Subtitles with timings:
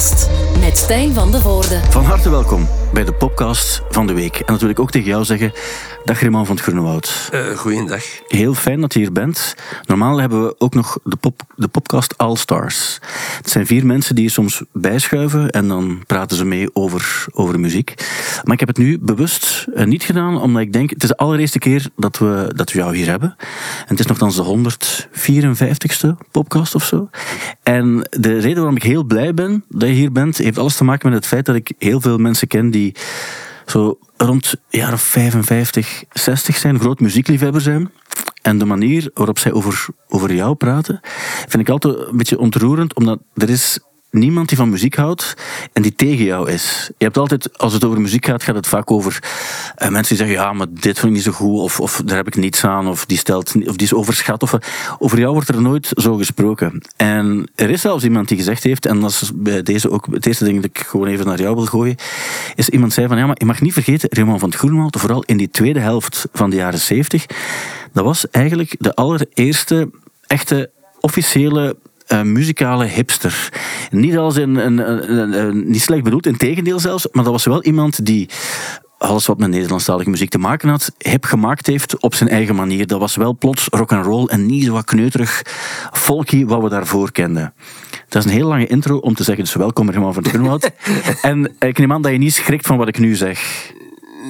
[0.00, 0.29] Podcast.
[0.70, 1.80] Met Stijn van de Voorde.
[1.88, 4.36] Van harte welkom bij de podcast van de week.
[4.36, 5.52] En natuurlijk ook tegen jou zeggen,
[6.04, 7.30] dag Raymond van het Groenewoud.
[7.34, 8.04] Uh, goeiedag.
[8.26, 9.54] Heel fijn dat je hier bent.
[9.86, 12.98] Normaal hebben we ook nog de, pop, de podcast All Stars.
[13.36, 17.60] Het zijn vier mensen die je soms bijschuiven en dan praten ze mee over, over
[17.60, 17.94] muziek.
[18.44, 21.16] Maar ik heb het nu bewust uh, niet gedaan, omdat ik denk, het is de
[21.16, 23.34] allereerste keer dat we, dat we jou hier hebben.
[23.38, 24.74] En het is nogthans de
[26.18, 27.10] 154ste podcast of zo.
[27.62, 30.84] En de reden waarom ik heel blij ben dat je hier bent, heeft alles te
[30.84, 32.94] maken met het feit dat ik heel veel mensen ken die
[33.66, 37.90] zo rond jaar of 55, 60 zijn, groot muziekliefhebber zijn.
[38.42, 41.00] En de manier waarop zij over, over jou praten,
[41.48, 43.78] vind ik altijd een beetje ontroerend, omdat er is
[44.10, 45.34] niemand die van muziek houdt
[45.72, 46.90] en die tegen jou is.
[46.98, 49.22] Je hebt altijd, als het over muziek gaat, gaat het vaak over
[49.78, 52.16] uh, mensen die zeggen, ja, maar dit vind ik niet zo goed, of, of daar
[52.16, 54.42] heb ik niets aan, of die, stelt, of die is overschat.
[54.42, 54.54] Of,
[54.98, 56.82] over jou wordt er nooit zo gesproken.
[56.96, 60.26] En er is zelfs iemand die gezegd heeft, en dat is bij deze ook het
[60.26, 61.96] eerste ding dat ik gewoon even naar jou wil gooien,
[62.54, 65.22] is iemand zei van, ja, maar je mag niet vergeten, Raymond van het Groenwald, vooral
[65.22, 67.26] in die tweede helft van de jaren zeventig,
[67.92, 69.90] dat was eigenlijk de allereerste
[70.26, 71.76] echte officiële
[72.12, 73.52] uh, muzikale hipster.
[73.90, 77.44] Niet als een, een, een, een, niet slecht bedoeld, in tegendeel zelfs, maar dat was
[77.44, 78.28] wel iemand die
[78.98, 82.86] alles wat met Nederlandstalige muziek te maken had, hip gemaakt heeft op zijn eigen manier.
[82.86, 85.42] Dat was wel plots rock and roll en niet zo wat kneuterig
[85.92, 87.54] folky wat we daarvoor kenden.
[88.08, 90.70] Dat is een heel lange intro om te zeggen, dus welkom helemaal van Groenwoud.
[91.22, 93.70] en ik neem aan dat je niet schrikt van wat ik nu zeg.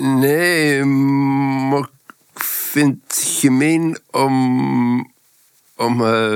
[0.03, 1.89] Nee, maar
[2.35, 5.13] ik vind het gemeen om...
[5.77, 6.35] om uh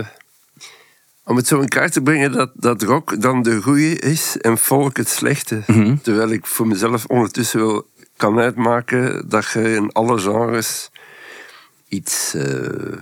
[1.25, 4.59] om het zo in kaart te brengen dat, dat rock dan de goede is en
[4.59, 5.63] volk het slechte.
[5.67, 5.97] Mhm.
[6.03, 10.91] Terwijl ik voor mezelf ondertussen wel kan uitmaken dat je in alle genres
[11.89, 12.99] iets uh,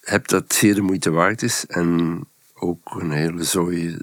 [0.00, 2.20] hebt dat zeer de moeite waard is en
[2.54, 3.96] ook een hele zooi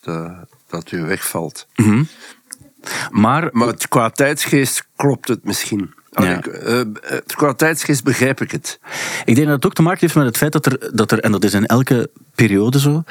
[0.00, 1.66] dat, dat weer wegvalt.
[1.76, 2.04] Mhm.
[3.10, 5.94] Maar, maar het, qua tijdsgeest klopt het misschien.
[6.14, 6.36] Ja.
[6.36, 6.80] Ik, uh,
[7.26, 8.78] qua tijdsgeest begrijp ik het.
[9.24, 11.20] Ik denk dat het ook te maken heeft met het feit dat er, dat er
[11.20, 13.02] en dat is in elke periode zo,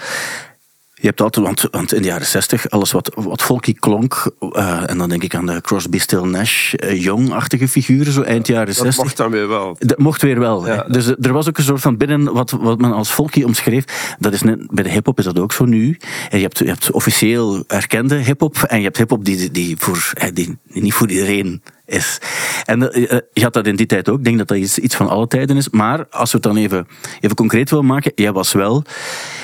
[1.03, 4.89] je hebt altijd, want, want in de jaren zestig, alles wat, wat folky klonk, uh,
[4.89, 8.73] en dan denk ik aan de Crosby, Still Nash, uh, Young-achtige figuren, zo eind jaren
[8.73, 8.95] zestig.
[8.95, 9.75] Dat mocht dan weer wel.
[9.79, 10.67] Dat mocht weer wel.
[10.67, 10.85] Ja.
[10.87, 14.33] Dus er was ook een soort van binnen, wat, wat men als folky omschreef, dat
[14.33, 15.97] is net, bij de hip-hop is dat ook zo nu.
[16.29, 20.13] En je hebt, je hebt officieel erkende hip-hop, en je hebt hip-hop die, die, voor,
[20.33, 22.17] die, die niet voor iedereen is.
[22.65, 24.17] En uh, je had dat in die tijd ook.
[24.17, 25.69] Ik denk dat dat iets, iets van alle tijden is.
[25.69, 26.87] Maar als we het dan even,
[27.19, 28.11] even concreet willen maken.
[28.15, 28.83] Jij was wel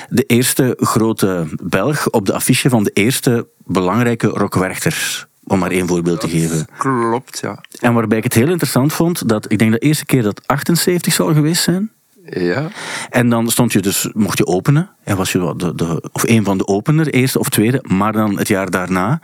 [0.10, 5.28] de eerste grote Belg op de affiche van de eerste belangrijke rockwerchter.
[5.44, 6.68] Om maar één voorbeeld te geven.
[6.78, 7.64] Klopt, ja.
[7.80, 11.14] En waarbij ik het heel interessant vond, dat ik denk de eerste keer dat 78
[11.14, 11.92] zal geweest zijn.
[12.30, 12.68] Ja.
[13.10, 16.44] En dan stond je dus, mocht je openen, en was je de, de, of een
[16.44, 19.20] van de opener, eerste of tweede, maar dan het jaar daarna,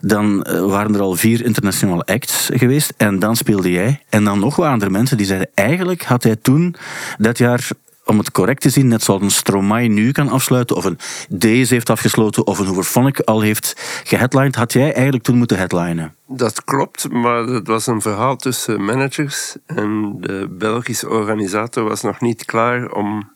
[0.00, 4.02] dan waren er al vier internationale acts geweest en dan speelde jij.
[4.08, 6.74] En dan nog waren er mensen die zeiden, eigenlijk had hij toen
[7.18, 7.68] dat jaar
[8.06, 11.74] om het correct te zien, net zoals een Stromae nu kan afsluiten, of een Deze
[11.74, 13.74] heeft afgesloten, of een Hooverphonic al heeft
[14.04, 16.14] geheadlined, had jij eigenlijk toen moeten headlinen.
[16.26, 22.20] Dat klopt, maar het was een verhaal tussen managers en de Belgische organisator was nog
[22.20, 23.34] niet klaar om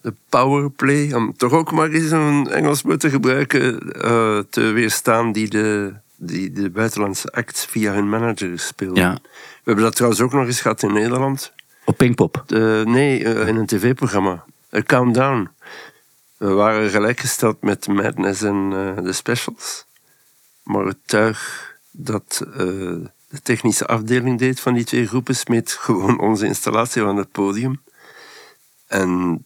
[0.00, 5.32] de powerplay, om toch ook maar eens een Engels woord te gebruiken, uh, te weerstaan
[5.32, 9.02] die de, die de buitenlandse acts via hun manager speelden.
[9.02, 9.12] Ja.
[9.22, 11.52] We hebben dat trouwens ook nog eens gehad in Nederland.
[11.84, 12.44] Op Pinkpop?
[12.46, 14.44] De, nee, uh, in een tv-programma.
[14.74, 15.48] A Countdown.
[16.36, 19.86] We waren gelijkgesteld met Madness en uh, de Specials.
[20.62, 22.46] Maar het tuig dat
[23.28, 27.82] de technische afdeling deed van die twee groepen smeet gewoon onze installatie van het podium.
[28.86, 29.44] En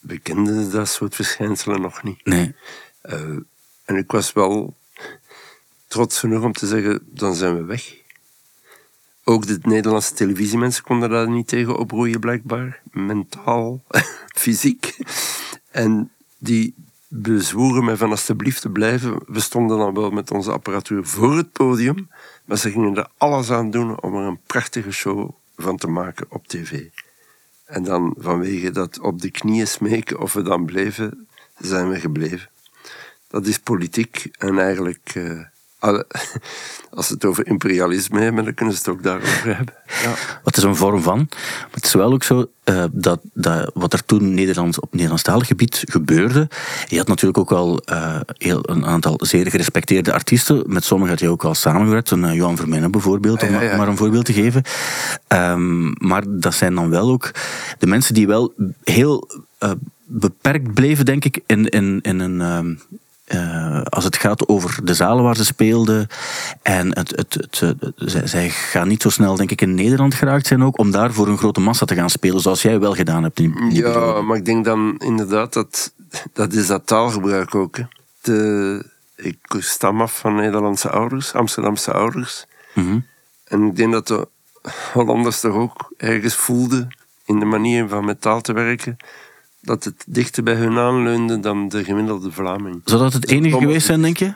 [0.00, 2.24] we kenden dat soort verschijnselen nog niet.
[2.24, 2.54] Nee.
[3.84, 4.76] en ik was wel
[5.86, 8.03] trots genoeg om te zeggen, dan zijn we weg.
[9.24, 12.80] Ook de Nederlandse televisiemensen konden daar niet tegen oproeien, blijkbaar.
[12.90, 13.82] Mentaal,
[14.42, 14.96] fysiek.
[15.70, 16.74] En die
[17.08, 19.20] bezwoeren mij van alsjeblieft te blijven.
[19.26, 22.08] We stonden dan wel met onze apparatuur voor het podium,
[22.44, 26.26] maar ze gingen er alles aan doen om er een prachtige show van te maken
[26.28, 26.88] op tv.
[27.64, 31.28] En dan vanwege dat op de knieën smeken of we dan bleven,
[31.58, 32.50] zijn we gebleven.
[33.28, 35.14] Dat is politiek en eigenlijk...
[35.14, 35.40] Uh,
[36.94, 39.74] als ze het over imperialisme hebben, dan kunnen ze het ook daarover hebben.
[40.02, 40.14] Ja.
[40.42, 41.26] Wat is een vorm van?
[41.28, 45.46] Maar het is wel ook zo uh, dat, dat wat er toen Nederlands, op Nederlandstalig
[45.46, 46.48] gebied gebeurde.
[46.88, 50.62] Je had natuurlijk ook al uh, heel, een aantal zeer gerespecteerde artiesten.
[50.66, 52.10] Met sommigen had je ook al samengewerkt.
[52.10, 53.76] Een uh, Johan Vermeulen bijvoorbeeld, om ja, ja.
[53.76, 54.62] maar een voorbeeld te geven.
[55.28, 57.30] Um, maar dat zijn dan wel ook
[57.78, 58.54] de mensen die wel
[58.84, 59.28] heel
[60.06, 62.40] beperkt bleven, denk ik, in, in, in een.
[62.40, 62.80] Um,
[63.34, 66.06] eh, als het gaat over de zalen waar ze speelden.
[66.62, 70.14] En het, het, het, het- zij, zij gaan niet zo snel, denk ik, in Nederland
[70.14, 70.78] geraakt zijn ook.
[70.78, 72.40] Om daar voor een grote massa te gaan spelen.
[72.40, 73.38] Zoals jij wel gedaan hebt.
[73.38, 75.92] In, in die Ja, maar ik denk dan inderdaad dat
[76.32, 77.76] dat is dat taalgebruik ook.
[77.76, 77.84] Hè.
[78.20, 78.84] De,
[79.16, 82.46] ik stam af van Nederlandse ouders, Amsterdamse ouders.
[82.74, 82.98] Mhm.
[83.44, 84.28] En ik denk dat de
[84.92, 88.96] Hollanders toch ook ergens voelden in de manier van met taal te werken,
[89.64, 92.80] dat het dichter bij hun aanleunde dan de gemiddelde Vlaming.
[92.84, 94.34] Zou dat het enige geweest zijn, denk je?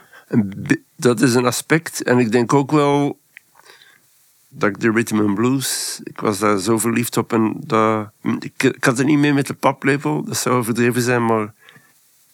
[0.97, 2.03] Dat is een aspect.
[2.03, 3.19] En ik denk ook wel
[4.49, 7.33] dat ik de rhythm and blues, ik was daar zo verliefd op.
[7.33, 8.11] En dat,
[8.41, 11.55] ik, ik had het niet mee met de paplepel, dat zou overdreven zijn, maar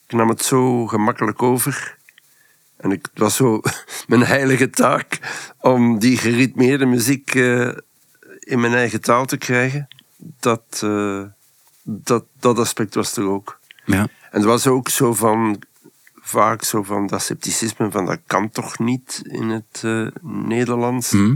[0.07, 1.99] ik nam het zo gemakkelijk over.
[2.77, 3.61] En ik, het was zo
[4.07, 5.19] mijn heilige taak
[5.61, 7.69] om die geritmeerde muziek eh,
[8.39, 9.89] in mijn eigen taal te krijgen.
[10.41, 11.23] Dat, eh,
[11.85, 13.59] dat, dat aspect was er ook.
[13.85, 14.01] Ja.
[14.01, 15.63] En het was ook zo van,
[16.21, 21.11] vaak zo van dat scepticisme van dat kan toch niet in het eh, Nederlands.
[21.11, 21.35] Mhm.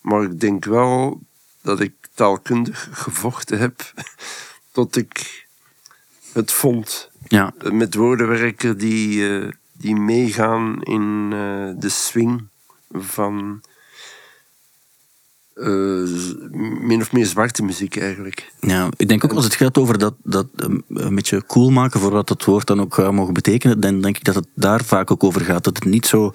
[0.00, 1.20] Maar ik denk wel
[1.62, 3.92] dat ik taalkundig gevochten heb
[4.72, 5.46] tot ik
[6.32, 7.10] het vond.
[7.28, 7.52] Ja.
[7.72, 12.46] Met woorden werken die, eh, die meegaan in eh, de swing
[12.90, 13.60] van
[15.58, 15.68] eh,
[16.80, 18.52] min of meer zwarte muziek eigenlijk.
[18.60, 22.00] Ja, ik denk ook als het gaat over dat, dat um, een beetje cool maken
[22.00, 24.84] voor wat het woord dan ook zou mogen betekenen, dan denk ik dat het daar
[24.84, 25.64] vaak ook over gaat.
[25.64, 26.30] Dat het niet zo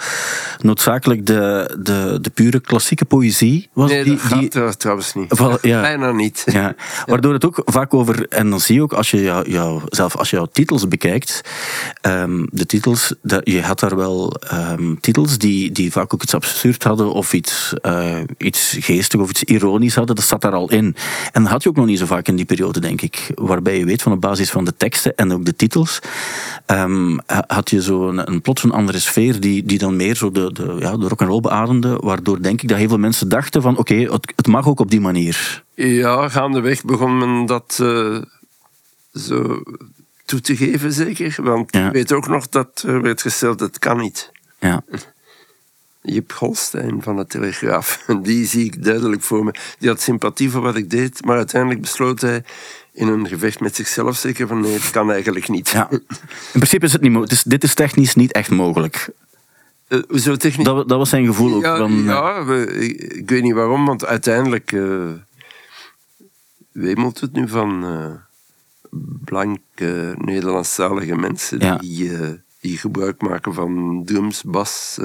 [0.62, 3.90] noodzakelijk de, de, de pure klassieke poëzie was.
[3.90, 5.38] Nee, die, dat gaat die, trouw- trouwens niet.
[5.38, 5.82] Wel, ja.
[5.92, 6.44] Bijna niet.
[6.46, 6.76] ja,
[7.06, 10.16] waardoor het ook vaak over, en dan zie je ook als je jou, jou, zelf
[10.18, 11.42] als je jouw titels bekijkt,
[12.02, 16.34] ehm, de titels, dat, je had daar wel ehm, titels die, die vaak ook iets
[16.34, 18.78] absurd hadden of iets, eh, iets
[19.14, 20.96] geestig of iets ironisch hadden, dat zat daar al in.
[21.32, 23.32] En dat had je ook nog niet zo vaak in die periode, denk ik.
[23.36, 26.00] Waarbij je weet van op basis van de teksten en ook de titels,
[26.66, 30.16] ehm, ha- had je zo een, een plots een andere sfeer die, die dan meer
[30.16, 33.62] zo de, de, ja, de rock'n'roll beademde, waardoor denk ik dat heel veel mensen dachten
[33.62, 35.64] van oké, het, het mag ook op die manier.
[35.74, 38.18] Ja, gaandeweg begon men dat eh,
[39.14, 39.64] zo
[40.26, 41.36] toe te geven, zeker.
[41.44, 41.88] Want Ja.
[41.88, 44.32] ik weet ook nog dat er werd gesteld, dat kan niet.
[44.60, 44.84] Ja.
[46.06, 49.52] Jip Holstein van de Telegraaf, die zie ik duidelijk voor me.
[49.80, 52.44] Die had sympathie voor wat ik deed, maar uiteindelijk besloot hij
[52.94, 55.70] in een gevecht met zichzelf zeker van nee, het kan eigenlijk niet.
[55.70, 55.88] Ja.
[55.92, 56.02] In
[56.52, 57.44] principe is het niet mogelijk.
[57.46, 59.10] Dit is technisch niet echt mogelijk.
[59.88, 60.66] Eh, hoezo technisch?
[60.66, 61.62] Dat, dat was zijn gevoel ook.
[61.62, 62.66] Ja, van, eh, ja we-
[63.16, 65.08] ik, weet niet waarom, want uiteindelijk eh
[66.72, 68.12] wemelt het nu van eh
[69.26, 71.76] blanke Nederlandstalige mensen Ja.
[71.78, 72.12] die,
[72.62, 74.98] die gebruik maken van drums, bas,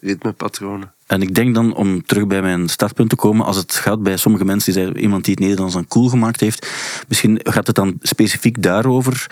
[0.00, 0.92] ritmepatronen.
[1.06, 4.16] En ik denk dan, om terug bij mijn startpunt te komen, als het gaat bij
[4.16, 6.68] sommige mensen die zeggen, iemand die het Nederlands dan cool gemaakt heeft,
[7.08, 9.26] misschien gaat het dan specifiek daarover,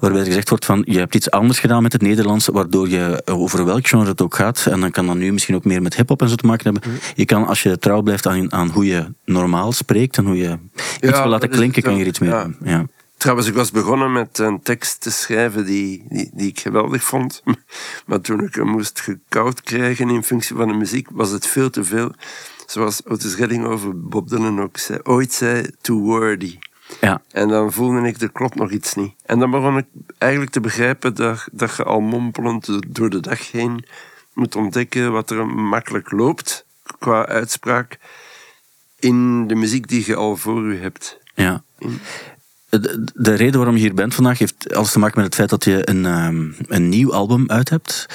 [0.00, 3.22] waarbij er gezegd wordt van, je hebt iets anders gedaan met het Nederlands, waardoor je
[3.24, 5.96] over welk genre het ook gaat, en dan kan dat nu misschien ook meer met
[5.96, 7.00] hip-hop en zo te maken hebben.
[7.14, 10.58] Je kan, als je trouw blijft aan, aan hoe je normaal spreekt en hoe je
[11.00, 12.42] iets wil laten klinken, kan je er iets mee Ja.
[12.42, 12.56] doen.
[12.64, 12.86] Ja.
[13.22, 17.42] Trouwens, ik was begonnen met een tekst te schrijven die, die, die ik geweldig vond.
[18.06, 21.70] Maar toen ik hem moest gekoud krijgen in functie van de muziek, was het veel
[21.70, 22.14] te veel.
[22.66, 26.58] Zoals Otis Redding over Bob Dylan ook zei, ooit zei, too wordy.
[27.00, 27.22] Ja.
[27.30, 29.14] En dan voelde ik, er klopt nog iets niet.
[29.26, 29.86] En dan begon ik
[30.18, 33.84] eigenlijk te begrijpen dat, dat je al mompelend door de dag heen
[34.32, 36.66] moet ontdekken wat er makkelijk loopt
[36.98, 37.98] qua uitspraak
[38.98, 41.20] in de muziek die je al voor je hebt.
[41.34, 41.64] Ja.
[42.80, 45.50] De, de reden waarom je hier bent vandaag heeft alles te maken met het feit
[45.50, 48.06] dat je een, ehm, een nieuw album uit hebt,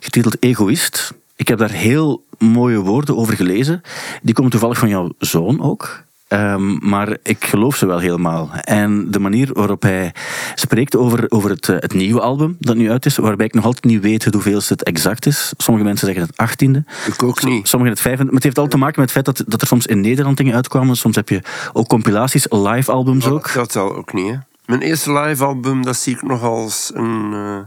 [0.00, 1.12] getiteld Egoïst.
[1.36, 3.80] Ik heb daar heel mooie woorden over gelezen.
[4.22, 6.03] Die komen toevallig van jouw zoon ook.
[6.28, 8.50] Ehm, maar ik geloof ze wel helemaal.
[8.52, 10.14] En de manier waarop hij
[10.54, 13.64] spreekt over, over het, eh, het nieuwe album dat nu uit is, waarbij ik nog
[13.64, 15.52] altijd niet weet hoeveel het exact is.
[15.56, 16.84] Sommige mensen zeggen het achttiende.
[17.06, 17.68] Ik ook niet.
[17.68, 18.24] Sommigen het vijfde.
[18.24, 20.36] Maar het heeft al te maken met het feit dat, dat er soms in Nederland
[20.36, 20.96] dingen uitkwamen.
[20.96, 21.40] Soms heb je
[21.72, 23.52] ook compilaties, live albums ook.
[23.52, 24.36] Dat telt ook niet, hè.
[24.66, 27.58] Mijn eerste live album, dat zie ik nog als een, eh,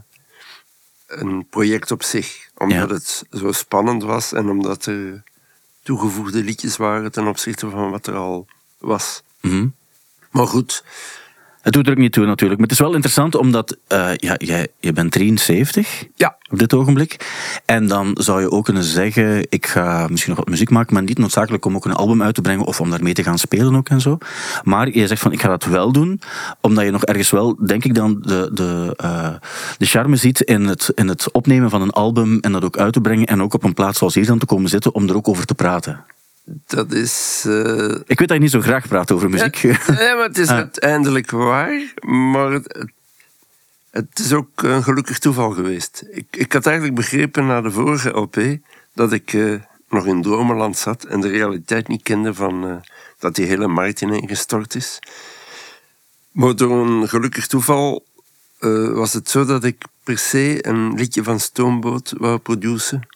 [1.07, 2.49] een project op zich.
[2.57, 2.93] Omdat Ja.
[2.93, 5.23] het zo spannend was en omdat er
[5.87, 9.21] toegevoegde liedjes waren ten opzichte van wat er al was.
[9.41, 9.67] Mhm.
[10.31, 10.83] Maar goed,
[11.67, 12.59] Het doet er ook niet toe natuurlijk.
[12.59, 16.73] Maar het is wel interessant omdat eh, ja, jij, je bent 73 ja, op dit
[16.73, 17.29] ogenblik.
[17.65, 21.03] En dan zou je ook kunnen zeggen, ik ga misschien nog wat muziek maken, maar
[21.03, 23.75] niet noodzakelijk om ook een album uit te brengen of om daarmee te gaan spelen
[23.75, 24.17] ook en zo.
[24.63, 26.21] Maar je zegt van, ik ga dat wel doen,
[26.61, 29.33] omdat je nog ergens wel, denk ik dan, de, de, eh,
[29.77, 32.93] de charme ziet in het, in het opnemen van een album en dat ook uit
[32.93, 35.15] te brengen en ook op een plaats zoals hier dan te komen zitten om er
[35.15, 36.03] ook over te praten.
[36.67, 37.43] Dat is...
[37.47, 39.63] eh, Ik weet dat je niet zo graag praat over muziek.
[39.63, 39.73] Nee,
[40.15, 40.55] maar het is Ah.
[40.55, 41.93] uiteindelijk waar.
[42.01, 42.85] Maar het,
[43.91, 46.03] het- is ook een gelukkig toeval geweest.
[46.11, 48.37] Ik, ik had eigenlijk begrepen na de vorige LP
[48.93, 49.53] dat ik eh,
[49.89, 52.75] nog in dromenland zat en de realiteit niet kende van eh,
[53.19, 54.99] dat die hele markt ineengestort is.
[56.31, 58.05] Maar door een gelukkig toeval
[58.93, 63.07] was het zo dat ik per se een liedje van Stoomboot wou produceren.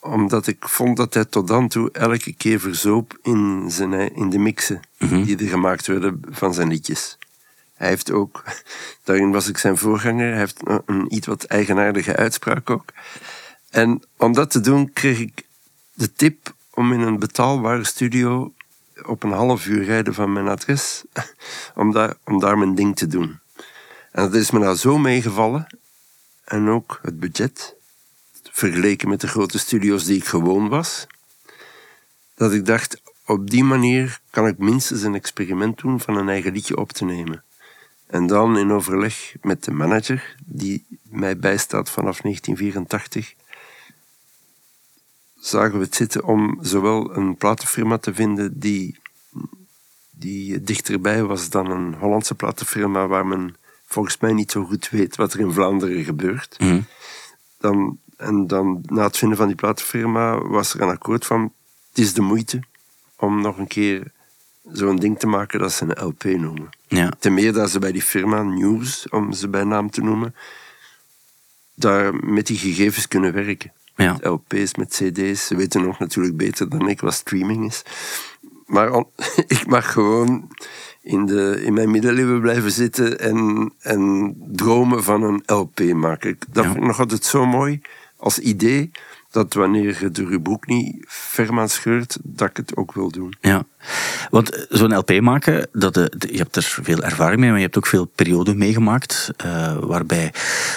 [0.00, 4.38] Omdat ik vond dat hij tot dan toe elke keer verzoop in, zijn, in de
[4.38, 7.18] mixen die er gemaakt werden van zijn liedjes.
[7.74, 8.44] Hij heeft ook,
[9.04, 12.84] daarin was ik zijn voorganger, hij heeft een, een iets wat eigenaardige uitspraak ook.
[13.70, 15.46] En om dat te doen kreeg ik
[15.94, 18.52] de tip om in een betaalbare studio
[19.04, 21.04] op een half uur rijden van mijn adres,
[21.74, 23.38] om daar, om daar mijn ding te doen.
[24.12, 25.66] En dat is me nou zo meegevallen.
[26.44, 27.74] En ook het budget,
[28.58, 31.06] vergeleken met de grote studio's die ik gewoon was,
[32.34, 36.52] dat ik dacht, op die manier kan ik minstens een experiment doen van een eigen
[36.52, 37.42] liedje op te nemen.
[38.06, 43.34] En dan in overleg met de manager, die mij bijstaat vanaf 1984,
[45.40, 48.98] zagen we het zitten om zowel een platenfirma te vinden die,
[50.10, 55.16] die dichterbij was dan een Hollandse platenfirma waar men volgens mij niet zo goed weet
[55.16, 56.56] wat er in Vlaanderen gebeurt.
[56.58, 56.80] Mhm.
[57.58, 61.52] Dan, en dan na het vinden van die platenfirma was er een akkoord van
[61.88, 62.60] het is de moeite
[63.16, 64.12] om nog een keer
[64.72, 66.68] zo'n ding te maken dat ze een LP noemen.
[66.86, 67.12] Ja.
[67.18, 70.34] Ten meer dat ze bij die firma News, om ze bij naam te noemen,
[71.74, 73.72] daar met die gegevens kunnen werken.
[73.96, 74.12] Ja.
[74.12, 75.46] Met LP's, met CD's.
[75.46, 77.82] Ze weten nog natuurlijk beter dan ik wat streaming is.
[78.66, 79.08] Maar on-
[79.58, 80.48] ik mag gewoon
[81.02, 86.30] in, de, in mijn middeleeuwen blijven zitten en, en dromen van een LP maken.
[86.30, 86.70] Ik- Dat Ja.
[86.70, 87.80] vind ik nog altijd zo mooi
[88.18, 88.90] als idee,
[89.30, 93.34] dat wanneer je de rubriek niet ferm aan scheurt, dat ik het ook wil doen.
[93.40, 93.64] Ja,
[94.30, 97.76] want zo'n LP maken, dat, eh, je hebt er veel ervaring mee, maar je hebt
[97.76, 99.30] ook veel perioden meegemaakt.
[99.36, 100.32] eh, waarbij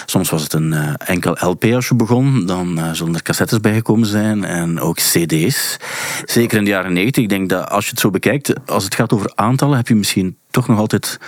[0.06, 3.60] soms was het een eh, enkel LP als je begon, dan eh, zullen er cassettes
[3.60, 5.76] bijgekomen zijn en ook CD's.
[6.24, 7.22] Zeker in de jaren 90.
[7.22, 9.94] Ik denk dat als je het zo bekijkt, als het gaat over aantallen, heb je
[9.94, 11.18] misschien toch nog altijd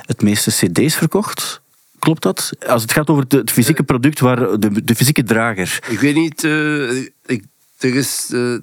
[0.00, 1.61] het meeste CD's verkocht.
[2.02, 2.50] Klopt dat?
[2.66, 5.78] Als het gaat over het fysieke product, waar de, de fysieke drager.
[5.88, 7.44] Ik weet niet, eh, ik,
[7.78, 8.54] er is eh,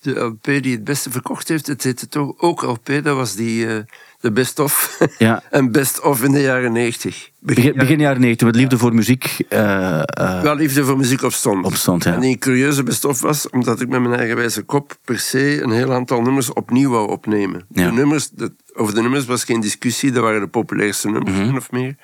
[0.00, 3.66] de LP die het beste verkocht heeft, het heette toch ook LP, dat was die,
[3.66, 3.78] eh,
[4.20, 4.98] de Best Of.
[5.18, 5.42] Ja.
[5.50, 7.30] en Best Of in de jaren 90.
[7.38, 9.36] Begin, begin jaren 90, met liefde voor muziek.
[9.48, 11.64] eh, eh, Wel liefde voor muziek opstond.
[11.64, 12.14] Opstond, ja.
[12.14, 15.62] En die curieuze Best Of was, omdat ik met mijn eigen wijze kop per se
[15.62, 17.64] een heel aantal nummers opnieuw wou opnemen.
[17.68, 21.56] De nummers, de, over de nummers was geen discussie, dat waren de populairste nummers, min
[21.56, 21.96] of meer.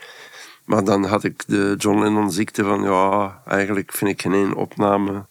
[0.66, 5.26] Maar dan had ik de John Lennon ziekte van, ja, eigenlijk vind ik geen opname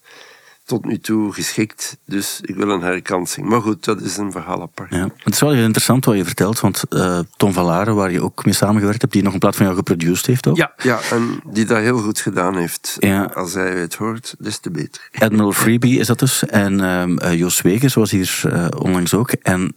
[0.65, 3.47] tot nu toe geschikt, dus ik wil een herkansing.
[3.47, 4.93] Maar goed, dat is een verhaal apart.
[4.93, 5.09] Ja.
[5.17, 8.21] Het is wel heel interessant wat je vertelt, want eh, Tom van Laren, waar je
[8.21, 10.57] ook mee samengewerkt hebt, die nog een plaat van jou geproduceerd heeft ook.
[10.57, 12.95] Ja, ja, en die dat heel goed gedaan heeft.
[12.99, 13.23] Ja.
[13.23, 15.09] Als hij het hoort, des te beter.
[15.19, 16.45] Admiral Freebie is dat dus.
[16.45, 19.31] En ehm eh, Jos Wegers was hier eh, onlangs ook.
[19.31, 19.75] En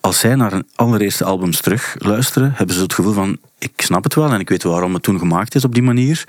[0.00, 4.04] als zij naar hun allereerste albums terug luisteren, hebben ze het gevoel van, ik snap
[4.04, 6.24] het wel en ik weet waarom het toen gemaakt is op die manier.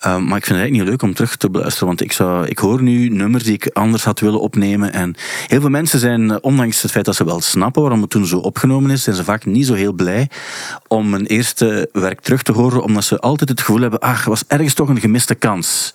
[0.00, 2.46] Ehm, maar ik vind het eigenlijk niet leuk om terug te beluisteren, want ik, zou,
[2.46, 4.92] ik hoor nu nummers die ik anders had willen opnemen.
[4.92, 5.14] En
[5.46, 8.26] heel veel mensen zijn, eh, ondanks het feit dat ze wel snappen waarom het toen
[8.26, 10.30] zo opgenomen is, zijn ze vaak niet zo heel blij
[10.88, 14.44] om een eerste werk terug te horen, omdat ze altijd het gevoel hebben, ach, was
[14.46, 15.94] ergens toch een gemiste kans.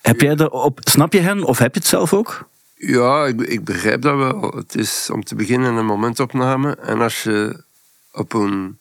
[0.00, 2.48] Heb jij op, snap je hen of heb je het zelf ook?
[2.74, 4.52] Ja, ik, ik begrijp dat wel.
[4.56, 6.76] Het is om te beginnen een momentopname.
[6.76, 7.62] En als je
[8.12, 8.78] op een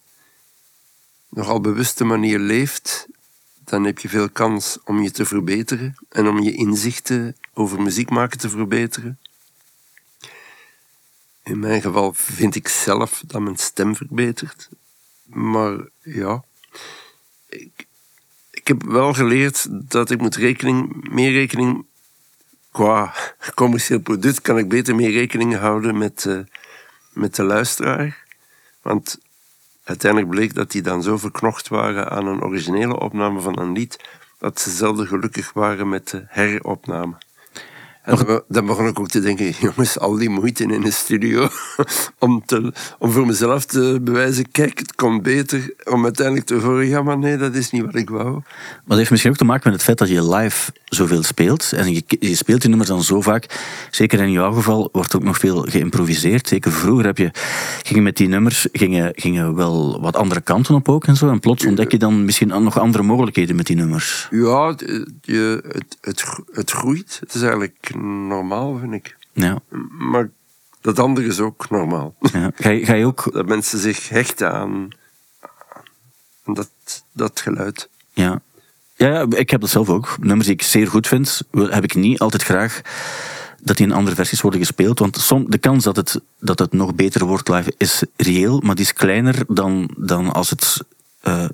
[1.29, 3.07] nogal bewuste manier leeft,
[3.65, 8.09] dan heb je veel kans om je te verbeteren en om je inzichten over muziek
[8.09, 9.19] maken te verbeteren.
[11.43, 14.69] In mijn geval vind ik zelf dat mijn stem verbetert.
[15.23, 16.43] Maar ja,
[17.49, 17.87] ik,
[18.51, 21.85] ik heb wel geleerd dat ik moet rekening, meer rekening
[22.71, 23.13] qua
[23.55, 26.39] commercieel product kan ik beter meer rekening houden met, eh,
[27.09, 28.25] met de luisteraar.
[28.81, 29.19] Want
[29.83, 33.99] uiteindelijk bleek dat die dan zo verknocht waren aan een originele opname van een lied,
[34.37, 37.15] dat ze zelden gelukkig waren met de heropname.
[38.03, 40.93] En dan, be- dan begon ik ook te denken, jongens, al die moeite in een
[40.93, 41.47] studio
[42.19, 46.87] om, te, om voor mezelf te bewijzen, kijk, het komt beter, om uiteindelijk te horen,
[46.87, 48.31] ja, maar nee, dat is niet wat ik wou.
[48.31, 51.71] Maar dat heeft misschien ook te maken met het feit dat je live zoveel speelt.
[51.73, 53.59] En je, je speelt die nummers dan zo vaak.
[53.91, 56.47] Zeker in jouw geval wordt ook nog veel geïmproviseerd.
[56.47, 57.29] Zeker vroeger heb je,
[57.83, 61.29] ging je met die nummers gingen, gingen wel wat andere kanten op ook en zo.
[61.29, 64.27] En plots ontdek je dan misschien nog andere mogelijkheden met die nummers.
[64.31, 67.17] Ja, het, je, het, het, het groeit.
[67.19, 67.92] Het is eigenlijk
[68.27, 69.17] normaal, vind ik.
[69.33, 69.59] Ja,
[69.89, 70.29] Maar
[70.81, 72.15] dat andere is ook normaal.
[72.19, 72.51] ja.
[72.55, 73.29] Ga, je, ga je ook...
[73.33, 74.87] Dat mensen zich hechten aan...
[76.45, 76.69] dat,
[77.11, 77.89] dat geluid.
[78.13, 78.41] Ja.
[78.95, 80.17] Ja, ja, ik heb dat zelf ook.
[80.19, 82.81] Nummers die ik zeer goed vind, heb ik niet altijd graag
[83.61, 84.99] dat die in andere versies worden gespeeld.
[84.99, 88.75] Want som, de kans dat het, dat het nog beter wordt live is reëel, maar
[88.75, 90.81] die is kleiner dan, dan als het
[91.21, 91.45] eh,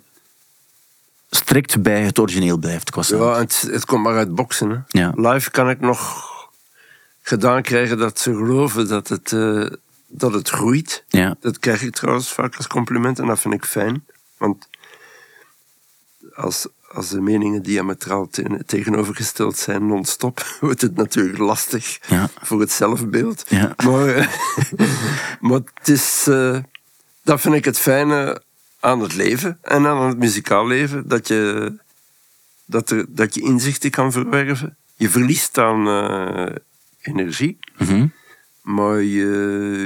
[1.30, 2.90] strikt bij het origineel blijft.
[2.90, 3.04] Qua.
[3.08, 4.70] Ja, het, het komt maar uit boksen.
[4.70, 5.00] Hè.
[5.00, 5.14] Ja.
[5.16, 6.29] Live kan ik nog
[7.30, 9.66] gedaan krijgen dat ze geloven dat het, eh,
[10.08, 11.04] dat het groeit.
[11.08, 11.36] Ja.
[11.40, 14.06] Dat krijg ik trouwens vaak als compliment en dat vind ik fijn.
[14.38, 14.68] Want
[16.36, 22.30] als, als de meningen diametraal te- tegenovergesteld zijn non-stop, wordt het natuurlijk lastig Ja.
[22.42, 23.44] voor het zelfbeeld.
[23.48, 23.74] Ja.
[23.86, 24.28] Maar, eh,
[25.48, 26.58] maar het is, eh,
[27.24, 28.42] dat vind ik het fijne
[28.80, 31.08] aan het leven en aan het muzikaal leven.
[31.08, 31.74] Dat je,
[32.66, 34.78] dat er, dat je inzichten kan verwerven.
[34.96, 35.88] Je verliest aan
[37.10, 37.58] energie.
[37.78, 38.08] Mhm.
[38.62, 39.26] Maar je,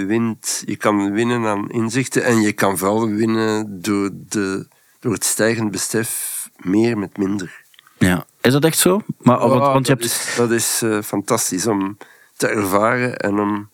[0.08, 4.68] wint, je kan winnen aan inzichten en je kan vooral winnen door, de,
[5.00, 7.62] door het stijgend besef meer met minder.
[7.98, 8.25] ja.
[8.42, 9.01] Is dat echt zo?
[9.18, 10.03] Maar, want, je dat hebt...
[10.03, 11.98] is, dat is eh, fantastisch om
[12.38, 13.70] te ervaren en om,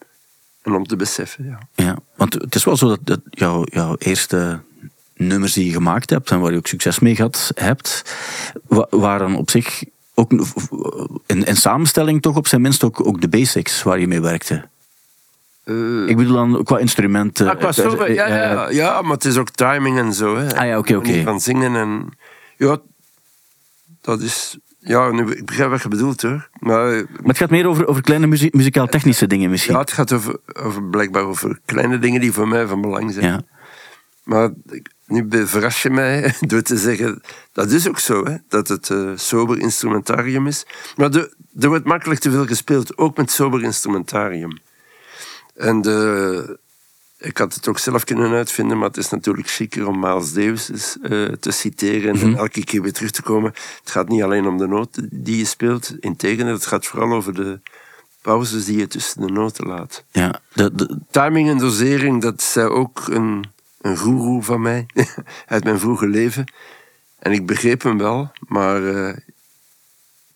[0.62, 1.46] en om te beseffen.
[1.46, 1.60] Ja.
[1.86, 4.62] Ja, want het is wel zo dat, dat jouw, jouw eerste
[5.16, 8.04] nummers die je gemaakt hebt en waar je ook succes mee gehad hebt,
[8.68, 9.84] wa- waren op zich
[10.20, 10.32] ook
[11.26, 14.68] in, in samenstelling toch op zijn minst ook, ook de basics waar je mee werkte.
[15.64, 17.50] Eh, Ik bedoel dan qua instrumenten.
[17.50, 20.14] Ah, qua eh, sober, eh, ja, eh, ja, ja, maar het is ook timing en
[20.14, 20.38] zo.
[20.38, 20.56] Hè.
[20.58, 21.22] Ah ja, oké, oké.
[21.24, 22.10] Van zingen en...
[22.58, 22.78] Ja,
[24.02, 24.58] dat is...
[24.80, 26.50] Ja, nu, ik begrijp wat je bedoelt hoor.
[26.60, 29.74] Maar eh, Maar het gaat meer over, over kleine muzie- muzikaal-technische dingen misschien.
[29.74, 33.26] ja, het gaat over, over, blijkbaar over kleine dingen die voor mij van belang zijn.
[33.26, 33.42] Ja.
[34.30, 34.50] Maar
[35.06, 37.22] nu verras je mij door te zeggen...
[37.52, 40.66] Dat is ook zo, hè, dat het eh, sober instrumentarium is.
[40.96, 44.58] Maar de, er wordt makkelijk te veel gespeeld, ook met sober instrumentarium.
[45.56, 46.60] En de,
[47.18, 50.98] ik had het ook zelf kunnen uitvinden, maar het is natuurlijk chiquer om Miles Davis
[51.02, 53.54] eh, te citeren en elke keer weer terug te komen.
[53.80, 57.34] Het gaat niet alleen om de noten die je speelt, integendeel, het gaat vooral over
[57.34, 57.60] de
[58.22, 60.04] pauzes die je tussen de noten laat.
[60.12, 63.46] Ja, de, de, Timing en dosering, dat zei ook een,
[63.82, 64.86] een goeroe van mij
[65.46, 66.52] uit mijn vroege leven.
[67.20, 69.18] En ik begreep hem wel, maar eh,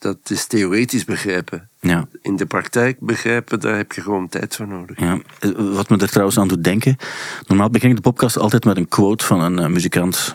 [0.03, 1.69] dat is theoretisch begrijpen.
[1.79, 2.07] ja.
[2.21, 4.99] In de praktijk begrijpen, daar heb je gewoon tijd voor nodig.
[4.99, 6.97] Ja, eh, wat me er trouwens aan doet denken.
[7.47, 10.33] Normaal begin ik de podcast altijd met een quote van een eh, muzikant.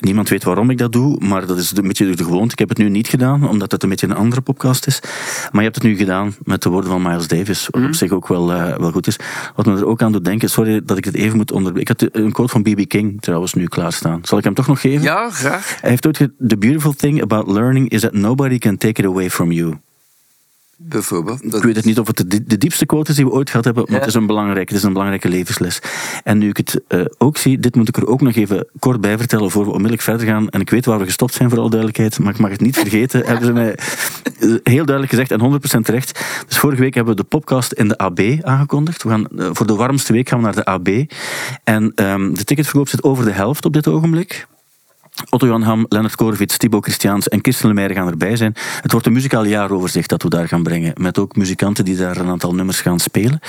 [0.00, 2.52] Niemand weet waarom ik dat doe, maar dat is een beetje de gewoonte.
[2.52, 5.00] Ik heb het nu niet gedaan, omdat het een beetje een andere podcast is.
[5.02, 8.10] Maar je hebt het nu gedaan met de woorden van Miles Davis, wat op zich
[8.10, 9.16] ook wel, eh, wel goed is.
[9.56, 11.76] Wat me er ook aan doet denken, sorry dat ik het even moet onder...
[11.78, 12.88] Ik had een quote van B.B.
[12.88, 14.20] King trouwens nu klaarstaan.
[14.22, 15.02] Zal ik hem toch nog geven?
[15.02, 15.76] Ja, graag.
[15.80, 19.06] Hij heeft ooit ge- The beautiful thing about learning is that nobody can take it
[19.08, 19.74] away from you.
[20.84, 21.42] Bijvoorbeeld.
[21.42, 23.50] Dat Ik weet het niet of het de, de diepste quote is die we ooit
[23.50, 23.98] gehad hebben, maar Ja.
[23.98, 25.80] het, is een belangrijk, het is een belangrijke levensles.
[26.24, 29.00] En nu ik het eh, ook zie, dit moet ik er ook nog even kort
[29.00, 30.48] bij vertellen voor we onmiddellijk verder gaan.
[30.48, 32.76] En ik weet waar we gestopt zijn, voor alle duidelijkheid, maar ik mag het niet
[32.76, 36.20] vergeten, hebben ze mij eh, heel duidelijk gezegd en 100% terecht.
[36.48, 39.02] Dus vorige week hebben we de podcast in de AB aangekondigd.
[39.02, 40.88] We gaan, eh, voor de warmste week gaan we naar de AB.
[41.64, 44.46] En ehm, de ticketverkoop zit over de helft op dit ogenblik.
[45.30, 48.54] Otto Jan Ham, Lennart Korevits, Thibaut Christiaans en Kirsten Lemeyre gaan erbij zijn.
[48.80, 50.92] Het wordt een muzikaal jaaroverzicht dat we daar gaan brengen.
[50.96, 53.40] Met ook muzikanten die daar een aantal nummers gaan spelen.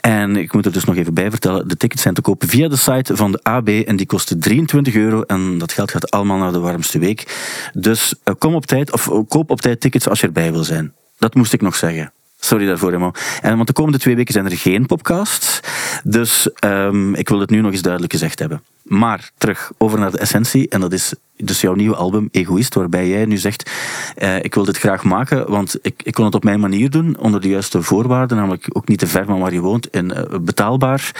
[0.00, 1.68] En ik moet er dus nog even bij vertellen.
[1.68, 3.68] De tickets zijn te kopen via de site van de AB.
[3.68, 5.22] En die kosten 23 euro.
[5.22, 7.36] En dat geld gaat allemaal naar de warmste week.
[7.72, 10.64] Dus eh, kom op tijd, of eh, koop op tijd tickets als je erbij wil
[10.64, 10.92] zijn.
[11.18, 12.12] Dat moest ik nog zeggen.
[12.40, 13.10] Sorry daarvoor, Remo.
[13.40, 15.60] En, want de komende twee weken zijn er geen podcasts.
[16.04, 18.62] Dus ehm, ik wil het nu nog eens duidelijk gezegd hebben.
[18.84, 20.68] Maar terug over naar de essentie.
[20.68, 22.74] En dat is dus jouw nieuwe album Egoïst.
[22.74, 23.70] Waarbij jij nu zegt,
[24.16, 25.50] eh, ik wil dit graag maken.
[25.50, 27.16] Want ik, ik kon het op mijn manier doen.
[27.18, 28.36] Onder de juiste voorwaarden.
[28.36, 29.90] Namelijk ook niet te ver van waar je woont.
[29.90, 31.14] En eh, betaalbaar.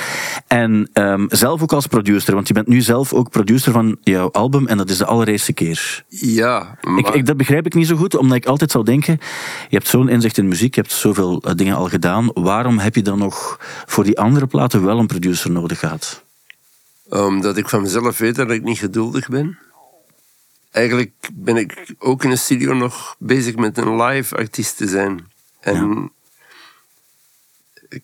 [0.46, 2.34] En ehm, zelf ook als producer.
[2.34, 4.66] Want je bent nu zelf ook producer van jouw album.
[4.66, 6.04] En dat is de allereerste keer.
[6.08, 9.18] Ja, maar Ik, ik, dat begrijp ik niet zo goed, omdat ik altijd zou denken:
[9.68, 12.30] je hebt zo'n inzicht in muziek, je hebt zoveel eh, dingen al gedaan.
[12.34, 16.21] Waarom heb je dan nog voor die andere platen wel een producer nodig gehad?
[17.20, 19.58] Omdat ik van mezelf weet dat ik niet geduldig ben.
[20.70, 25.30] Eigenlijk ben ik ook in de studio nog bezig met een live artiest te zijn.
[25.60, 26.12] En
[27.88, 28.02] ik-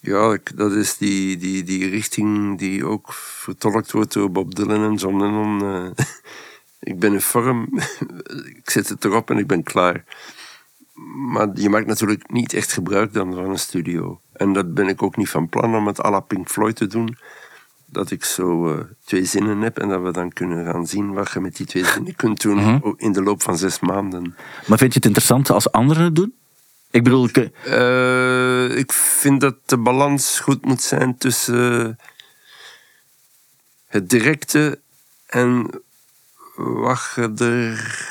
[0.00, 4.84] ja, ik- dat is die, die, die richting die ook vertolkt wordt door Bob Dylan
[4.84, 5.62] en John Lennon.
[5.62, 6.04] eh.
[6.92, 7.68] ik ben in vorm,
[8.58, 10.04] ik zet het erop en ik ben klaar.
[11.32, 14.20] Maar je maakt natuurlijk niet echt gebruik dan van een studio.
[14.32, 16.86] En dat ben ik ook niet van plan om het à la Pink Floyd te
[16.86, 17.16] doen.
[17.92, 21.30] Dat ik zo eh, twee zinnen heb en dat we dan kunnen gaan zien wat
[21.30, 24.36] je met die twee zinnen kunt doen o- in de loop van zes maanden.
[24.66, 26.34] Maar vind je het interessant als anderen het doen?
[26.90, 31.98] Ik bedoel, ik, Eh, ik vind dat de balans goed moet zijn tussen
[33.86, 34.80] het directe
[35.26, 35.70] en
[36.56, 38.10] wat je er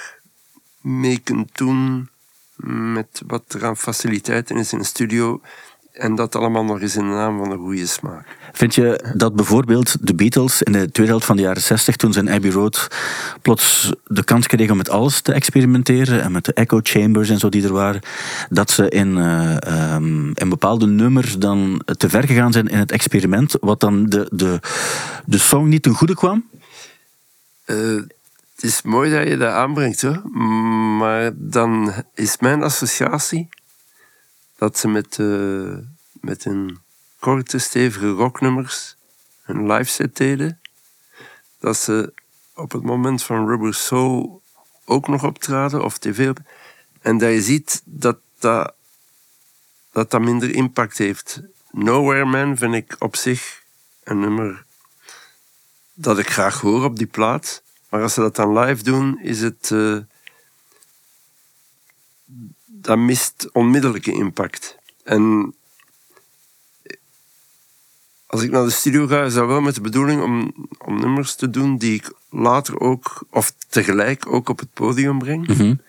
[0.81, 2.09] mee kunt doen
[2.93, 5.41] met wat er aan faciliteiten is in een studio.
[5.91, 8.27] En dat allemaal nog eens in de naam van een goede smaak.
[8.51, 12.13] Vind je dat bijvoorbeeld de Beatles in de tweede helft van de jaren 60, toen
[12.13, 12.87] ze in Abbey Road
[13.41, 17.39] plots de kans kregen om met alles te experimenteren en met de echo chambers en
[17.39, 18.01] zo die er waren,
[18.49, 19.95] dat ze in, uh,
[20.33, 24.59] in bepaalde nummers dan te ver gegaan zijn in het experiment, wat dan de, de,
[25.25, 26.49] de song niet ten goede kwam?
[27.65, 28.01] Uh,
[28.55, 30.21] het is mooi dat je dat aanbrengt, hoor.
[30.97, 33.49] maar dan is mijn associatie
[34.57, 35.73] dat ze met, uh,
[36.19, 36.77] met een
[37.21, 38.95] korte, stevige rocknummers
[39.45, 40.59] een live set deden.
[41.59, 42.13] Dat ze
[42.55, 44.41] op het moment van Rubber Soul
[44.85, 46.33] ook nog optraden, of tv.
[47.01, 48.73] En dat je ziet dat dat,
[49.91, 51.41] dat, dat minder impact heeft.
[51.71, 53.63] Nowhere Man vind ik op zich
[54.03, 54.65] een nummer
[55.93, 57.63] dat ik graag hoor op die plaat.
[57.89, 59.69] Maar als ze dat dan live doen, is het.
[59.73, 59.97] Uh,
[62.65, 64.77] dat mist onmiddellijke impact.
[65.03, 65.55] En
[68.31, 71.35] als ik naar de studio ga, is dat wel met de bedoeling om, om nummers
[71.35, 75.57] te doen die ik later ook, of tegelijk ook op het podium breng.
[75.57, 75.81] Mm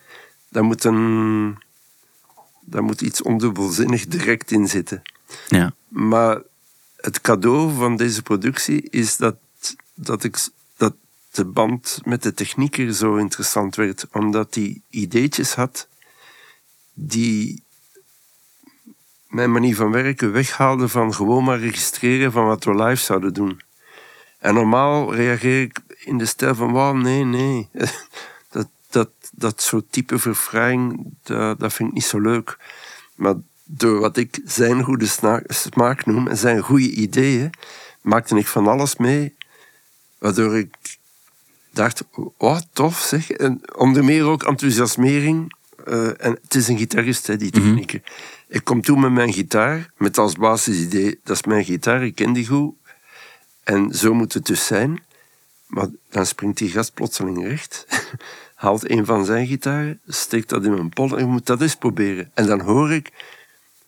[0.49, 1.57] Daar moet een.
[2.61, 5.03] Daar moet iets ondubbelzinnig direct in zitten.
[5.49, 5.75] Ja.
[5.89, 6.43] Maar
[6.97, 9.37] het cadeau van deze productie is dat,
[9.95, 10.95] dat, ik, dat
[11.31, 14.07] de band met de technieker zo interessant werd.
[14.13, 15.89] Omdat hij ideetjes had
[16.95, 17.63] die
[19.33, 23.61] mijn manier van werken weghaalde van gewoon maar registreren van wat we live zouden doen.
[24.39, 27.69] En normaal reageer ik in de stijl van, wauw, nee, nee.
[28.51, 32.59] Dat, dat, dat soort type verfraaiing, dat, vind ik niet zo leuk.
[33.15, 35.07] Maar door wat ik zijn goede
[35.47, 37.51] smaak noem en zijn goede ideeën,
[38.01, 39.37] maakte ik van alles mee,
[40.19, 40.75] waardoor ik
[41.71, 42.05] dacht,
[42.37, 43.31] oh, tof zeg.
[43.31, 45.55] En onder meer ook enthousiasmering.
[45.89, 47.61] Uh, en het is een gitarist, hè, die mhm.
[47.63, 48.03] technieken.
[48.49, 52.33] Ik kom toe met mijn gitaar, met als basisidee, dat is mijn gitaar, ik ken
[52.33, 52.75] die goed.
[53.63, 55.03] En zo moet het dus zijn.
[55.67, 57.87] Maar dan springt die gast plotseling recht,
[58.55, 62.31] haalt een van zijn gitaren, steekt dat in mijn polder en moet dat eens proberen.
[62.35, 63.11] En dan hoor ik,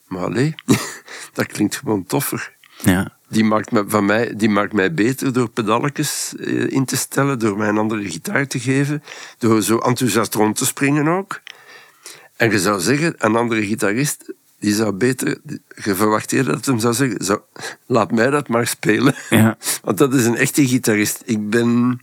[0.07, 0.55] maar allee,
[1.35, 2.53] dat klinkt gewoon toffer.
[2.83, 3.17] Ja.
[3.29, 7.39] Die maakt, me, van mij, die maakt mij beter door pedalletjes eh, in te stellen,
[7.39, 9.03] door mij een andere gitaar te geven,
[9.39, 11.41] door zo enthousiast rond te springen ook.
[12.37, 14.33] En je zou zeggen, een andere gitarist
[14.65, 15.39] die zou beter,
[15.83, 17.45] je verwachteerde dat hem zou zeggen, zo,
[17.87, 19.15] laat mij dat maar spelen.
[19.31, 19.57] Ja.
[19.83, 21.23] Want dat is een echte gitarist.
[21.25, 22.01] Ik ben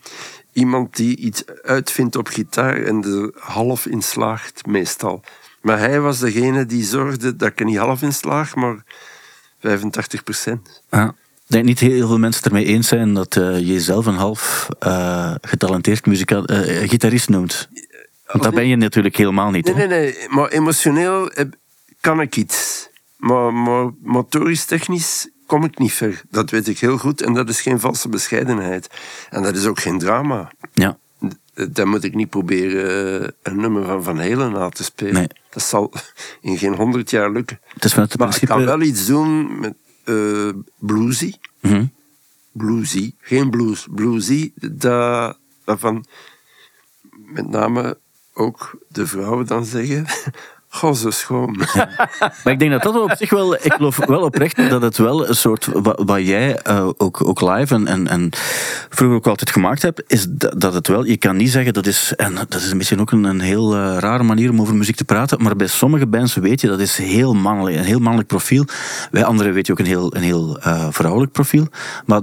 [0.54, 5.24] iemand die iets uitvindt op gitaar en er half in slaagt, meestal.
[5.62, 8.84] Maar hij was degene die zorgde dat ik er niet half in slaag, maar
[9.60, 10.82] 85 procent.
[10.90, 11.16] Ja.
[11.46, 14.16] Ik denk niet heel veel mensen het ermee eens zijn dat uh, je jezelf een
[14.16, 17.70] half uh, getalenteerd muzika- uh, gitarist noemt.
[18.32, 19.66] Want dat ben je natuurlijk helemaal niet.
[19.66, 20.28] Nee, nee, nee.
[20.30, 21.32] Maar emotioneel
[22.00, 22.90] kan ik iets.
[23.18, 26.22] Maar, maar motorisch technisch kom ik niet ver.
[26.30, 27.22] Dat weet ik heel goed.
[27.22, 28.90] En dat is geen valse bescheidenheid.
[29.30, 30.52] En dat is ook geen drama.
[30.74, 30.98] Ja.
[31.70, 35.14] Dan moet ik niet proberen eh, een nummer van Van Helen na te spelen.
[35.14, 35.28] Nee.
[35.50, 35.94] Dat zal
[36.42, 37.60] in geen honderd jaar lukken.
[37.74, 38.54] Het is vanuit het maar principe...
[38.54, 39.74] ik kan wel iets doen met
[40.06, 41.34] uh, bluesy.
[41.60, 41.86] Mhm.
[42.52, 43.14] Bluesy.
[43.20, 43.88] Geen blues.
[43.90, 44.52] Bluesy.
[44.56, 46.06] Dat, van
[47.26, 47.98] met name
[48.34, 50.06] ook de vrouwen dan zeggen
[50.74, 51.58] Goh, zo schoon.
[52.44, 55.28] Maar ik denk dat dat op zich wel, ik geloof wel oprecht dat het wel
[55.28, 58.30] een soort, wat, jij uh, ook, ook live en, en, en
[58.90, 61.86] vroeger ook altijd gemaakt hebt, is dat, dat, het wel, je kan niet zeggen, dat
[61.86, 64.96] is, en dat is misschien ook een, een heel uh, rare manier om over muziek
[64.96, 68.28] te praten, maar bij sommige bands weet je, dat is heel mannelijk, een heel mannelijk
[68.28, 68.66] profiel.
[69.12, 71.68] Bij anderen weet je ook een heel, een heel uh, vrouwelijk profiel.
[72.06, 72.22] Maar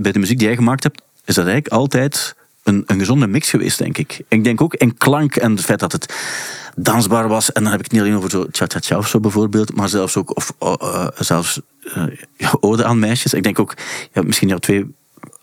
[0.00, 2.36] bij de muziek die jij gemaakt hebt, is dat eigenlijk altijd
[2.68, 4.20] een, een gezonde mix geweest, denk ik.
[4.28, 6.14] Ik denk ook in klank en het feit dat het
[6.76, 7.52] dansbaar was.
[7.52, 10.16] En dan heb ik het niet alleen over zo cha-cha-cha of zo bijvoorbeeld, maar zelfs
[10.16, 11.60] ook, of uh, zelfs
[12.38, 13.34] uh, ode aan meisjes.
[13.34, 14.96] Ik denk ook, je hebt misschien jouw twee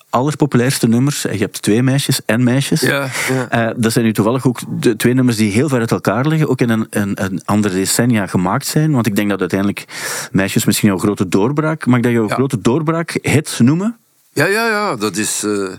[0.09, 1.21] allerpopulairste nummers.
[1.21, 2.81] Je hebt twee meisjes en meisjes.
[2.81, 3.69] Ja, ja.
[3.69, 6.49] Uh, dat zijn nu toevallig ook de twee nummers die heel ver uit elkaar liggen.
[6.49, 8.91] Ook in een, een, een andere decennia gemaakt zijn.
[8.91, 9.85] Want ik denk dat uiteindelijk
[10.31, 11.85] meisjes misschien jouw grote doorbraak...
[11.85, 12.33] Mag ik dat jouw ja.
[12.33, 13.97] grote doorbraak hit noemen?
[14.33, 14.95] Ja, ja, ja.
[14.95, 15.43] Dat is...
[15.43, 15.73] Uh...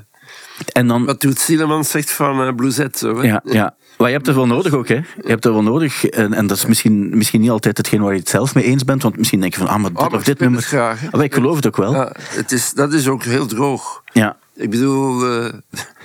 [0.72, 3.16] En dan, Wat doet Sielemans zegt van uh, Bluezet, zo.
[3.20, 3.26] Hè?
[3.26, 3.74] Ja, ja.
[3.98, 4.94] Maar je hebt er wel nodig ook, hè?
[4.94, 6.04] Je hebt er wel nodig.
[6.04, 8.84] En, en dat is misschien, misschien niet altijd hetgeen waar je het zelf mee eens
[8.84, 9.02] bent.
[9.02, 10.62] Want misschien denk je van, ah, maar dit oh, maar of dit nummer.
[10.62, 11.92] Graag, maar ik geloof het ook wel.
[11.92, 14.02] Ja, het is, dat is ook heel droog.
[14.12, 14.36] Ja.
[14.56, 15.52] Ik bedoel, uh,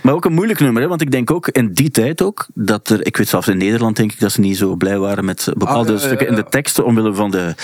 [0.01, 0.87] Maar ook een moeilijk nummer, hè?
[0.87, 3.95] want ik denk ook in die tijd ook dat er, ik weet zelfs in Nederland
[3.95, 6.85] denk ik dat ze niet zo blij waren met bepaalde Ah, stukken in de teksten,
[6.85, 7.55] omwille van de,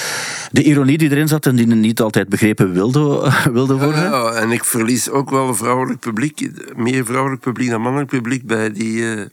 [0.52, 4.04] de ironie die erin zat en die niet altijd begrepen wilde, wilde worden.
[4.04, 8.72] Ja, en ik verlies ook wel vrouwelijk publiek, meer vrouwelijk publiek dan mannelijk publiek bij
[8.72, 9.26] die eh,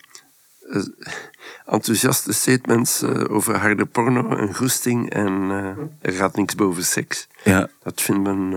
[0.69, 0.83] eh,
[1.67, 7.29] enthousiaste statements eh, over harde porno en goesting en eh, er gaat niks boven seks.
[7.45, 7.69] Ja.
[7.83, 8.53] Dat vindt men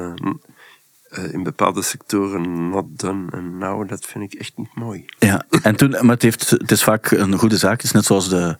[1.10, 3.32] eh, in bepaalde sectoren not done.
[3.32, 5.06] En nou, dat vind ik echt niet mooi.
[5.20, 7.72] Ja, en toen, maar het, heeft, het is vaak een goede zaak.
[7.72, 8.56] Het is net zoals de,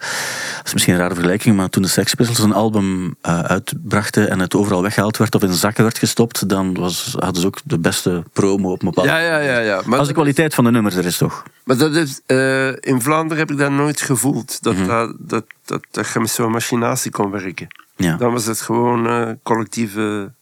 [0.58, 4.30] dat is misschien een rare vergelijking, maar toen de Sex Pistols een album eh, uitbrachten
[4.30, 7.60] en het overal weggehaald werd of in zakken werd gestopt, dan was, hadden ze ook
[7.64, 9.60] de beste promo op een bepaald Ja, ja, ja.
[9.60, 9.82] ja.
[9.86, 11.44] Maar, Als de kwaliteit van de nummers er is, toch?
[11.64, 14.64] maar dat is, eh, in Vlaanderen heb ik dat nooit gevoeld.
[14.64, 17.68] Dat, dat, dat, dat, dat je met zo'n machinatie kon werken.
[17.96, 18.16] Ja.
[18.16, 20.34] Dan was het gewoon collectieve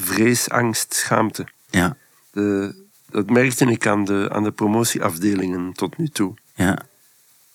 [0.00, 1.46] vrees, angst, schaamte.
[1.70, 1.96] Ja,
[2.30, 2.74] De,
[3.10, 6.34] dat merkte ik aan de, aan de promotieafdelingen tot nu toe.
[6.54, 6.78] ja.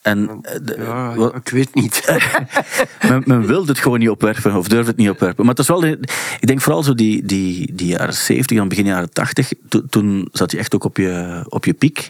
[0.01, 2.03] En eh, de- Ja, ik weet niet.
[3.09, 5.45] men, men wilde het gewoon niet opwerpen, of durfde het niet opwerpen.
[5.45, 6.07] Maar het is wel, ik
[6.47, 10.51] denk vooral zo die, die, die jaren 70 en begin jaren 80, to- toen zat
[10.51, 12.09] je echt ook op je, op je piek.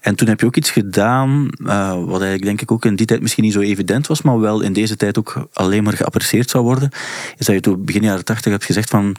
[0.00, 3.06] En toen heb je ook iets gedaan, eh, wat eigenlijk denk ik ook in die
[3.06, 6.50] tijd misschien niet zo evident was, maar wel in deze tijd ook alleen maar geapprecieerd
[6.50, 6.90] zou worden.
[7.38, 9.16] Is dat je toen begin jaren 80 hebt gezegd van,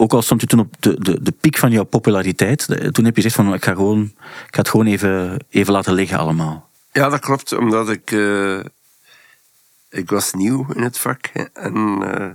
[0.00, 3.16] ook al stond je toen op de, de, de piek van jouw populariteit, toen heb
[3.16, 4.02] je gezegd van, ik ga, gewoon,
[4.46, 6.70] ik ga het gewoon even, even laten liggen allemaal.
[6.92, 8.10] Ja, dat klopt, omdat ik...
[8.12, 8.60] eh,
[9.90, 11.26] ik was nieuw in het vak.
[11.52, 12.30] En eh,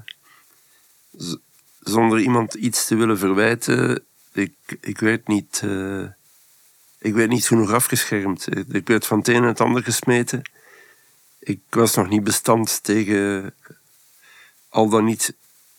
[1.80, 4.04] zonder iemand iets te willen verwijten...
[4.34, 5.62] Ik, ik werd niet...
[5.64, 6.04] eh,
[7.00, 8.48] ik werd niet genoeg afgeschermd.
[8.68, 10.42] Ik werd van het een en het ander gesmeten.
[11.40, 13.54] Ik was nog niet bestand tegen
[14.70, 15.36] al dan niet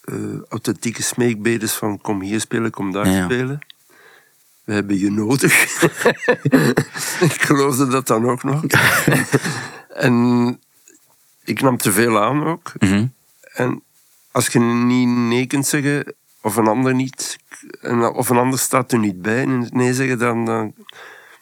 [0.07, 0.15] eh,
[0.49, 3.59] authentieke smeekbedes van kom hier spelen, kom daar Ja, spelen.
[4.65, 5.53] We hebben je nodig.
[7.31, 8.65] ik geloofde dat dan ook nog.
[10.07, 10.61] en
[11.45, 12.73] ik nam te veel aan ook.
[12.79, 13.07] Mhm.
[13.53, 13.83] En
[14.31, 17.39] als je niet nee kunt zeggen, of een ander niet,
[18.13, 20.75] of een ander staat er niet bij en nee zeggen, dan, dan,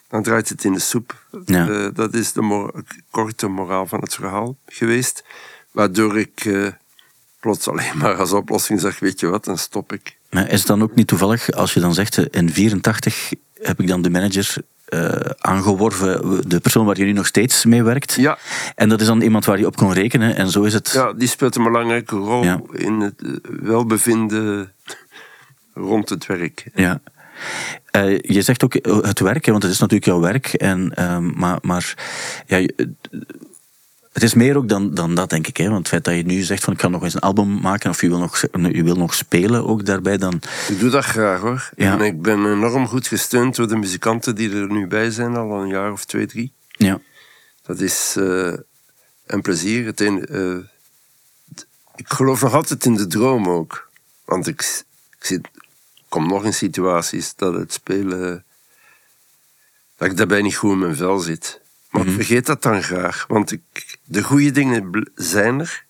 [0.07, 1.25] dan draait het in de soep.
[1.45, 1.67] Ja.
[1.69, 5.23] Eh, dat is de mor- korte moraal van het verhaal geweest.
[5.71, 6.67] Waardoor ik eh,
[7.45, 10.17] plots alleen maar als oplossing zag, weet je wat, dan stop ik.
[10.29, 13.31] Maar is het dan ook niet toevallig, als je dan zegt, eh, in 84
[13.61, 14.55] heb ik dan de manager
[14.85, 18.13] eh, aangeworven, de persoon waar je nu nog steeds mee werkt.
[18.13, 18.37] Ja,
[18.75, 20.35] En dat is dan iemand waar je op kon rekenen.
[20.35, 20.89] En zo is het.
[20.93, 22.61] ja die speelt een belangrijke rol Ja.
[22.71, 23.29] in het eh,
[23.61, 24.73] welbevinden
[25.73, 26.65] rond het werk.
[26.75, 27.01] Ja.
[28.21, 28.73] Je zegt ook
[29.05, 30.45] het werk, want het is natuurlijk jouw werk.
[30.53, 31.93] En, ehm, maar maar
[32.47, 32.67] ja,
[34.15, 35.57] het is meer ook dan, dan dat, denk ik.
[35.57, 35.65] Hè?
[35.65, 37.89] Want het feit dat je nu zegt van ik ga nog eens een album maken
[37.89, 40.41] of je wil nog, je wil nog spelen ook daarbij, dan...
[40.67, 41.69] Ik doe dat graag hoor.
[41.75, 41.93] Ja.
[41.93, 45.61] En ik ben enorm goed gesteund door de muzikanten die er nu bij zijn, al
[45.61, 46.53] een jaar of twee, drie.
[46.67, 46.99] Ja.
[47.61, 48.53] Dat is eh,
[49.25, 49.85] een plezier.
[49.85, 50.57] Het een, eh,
[51.95, 53.89] ik geloof nog altijd in de droom ook.
[54.25, 54.83] Want ik,
[55.19, 55.47] zit,
[56.09, 58.45] kom nog in situaties dat het spelen.
[59.97, 61.63] dat ik daarbij niet goed in mijn vel zit.
[61.95, 63.25] Maar ik vergeet dat dan graag.
[63.27, 63.61] Want ik,
[64.05, 65.85] de goede dingen zijn er.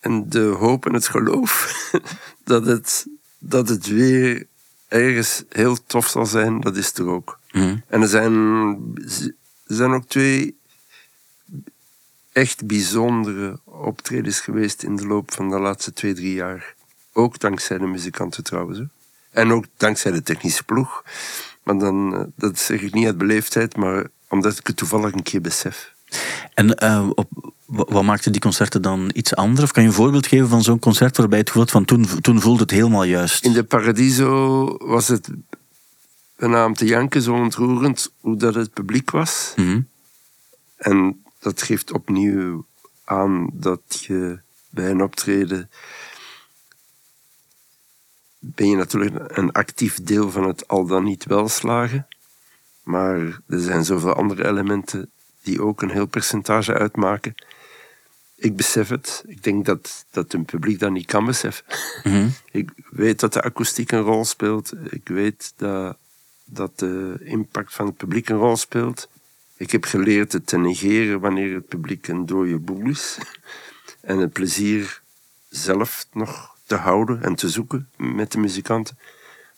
[0.00, 1.72] En de hoop en het geloof
[2.44, 3.06] dat het,
[3.38, 4.46] dat het weer
[4.88, 7.38] ergens heel tof zal zijn, dat is er ook.
[7.52, 7.76] Mhm.
[7.86, 8.34] En er zijn,
[9.66, 10.56] er zijn ook twee
[12.32, 16.74] echt bijzondere optredens geweest in de loop van de laatste twee, drie jaar.
[17.12, 18.78] Ook dankzij de muzikanten trouwens.
[18.78, 18.84] hè.
[19.30, 21.04] En ook dankzij de technische ploeg.
[21.62, 25.22] Maar dan, eh, dat zeg ik niet uit beleefdheid, maar omdat ik het toevallig een
[25.22, 25.91] keer besef.
[26.54, 29.62] En eh, op, wat maakte die concerten dan iets anders?
[29.62, 32.40] Of kan je een voorbeeld geven van zo'n concert waarbij het gevoel van toen, toen
[32.40, 33.44] voelde het helemaal juist?
[33.44, 35.28] In de Paradiso was het
[36.36, 39.52] bijna om te janken, zo ontroerend hoe dat het publiek was.
[39.56, 39.80] Mhm.
[40.76, 42.66] En dat geeft opnieuw
[43.04, 45.70] aan dat je bij een optreden
[48.38, 52.06] ben je natuurlijk een actief deel van het al dan niet welslagen.
[52.82, 55.10] Maar er zijn zoveel andere elementen
[55.42, 57.34] die ook een heel percentage uitmaken.
[58.36, 59.24] Ik besef het.
[59.26, 61.64] Ik denk dat, dat een publiek dat niet kan beseffen.
[62.02, 62.28] Mhm.
[62.50, 64.72] Ik weet dat de akoestiek een rol speelt.
[64.90, 65.96] Ik weet dat,
[66.44, 69.08] dat de impact van het publiek een rol speelt.
[69.56, 73.18] Ik heb geleerd het te negeren wanneer het publiek een dode boel is.
[74.00, 75.02] En het plezier
[75.48, 78.98] zelf nog te houden en te zoeken met de muzikanten.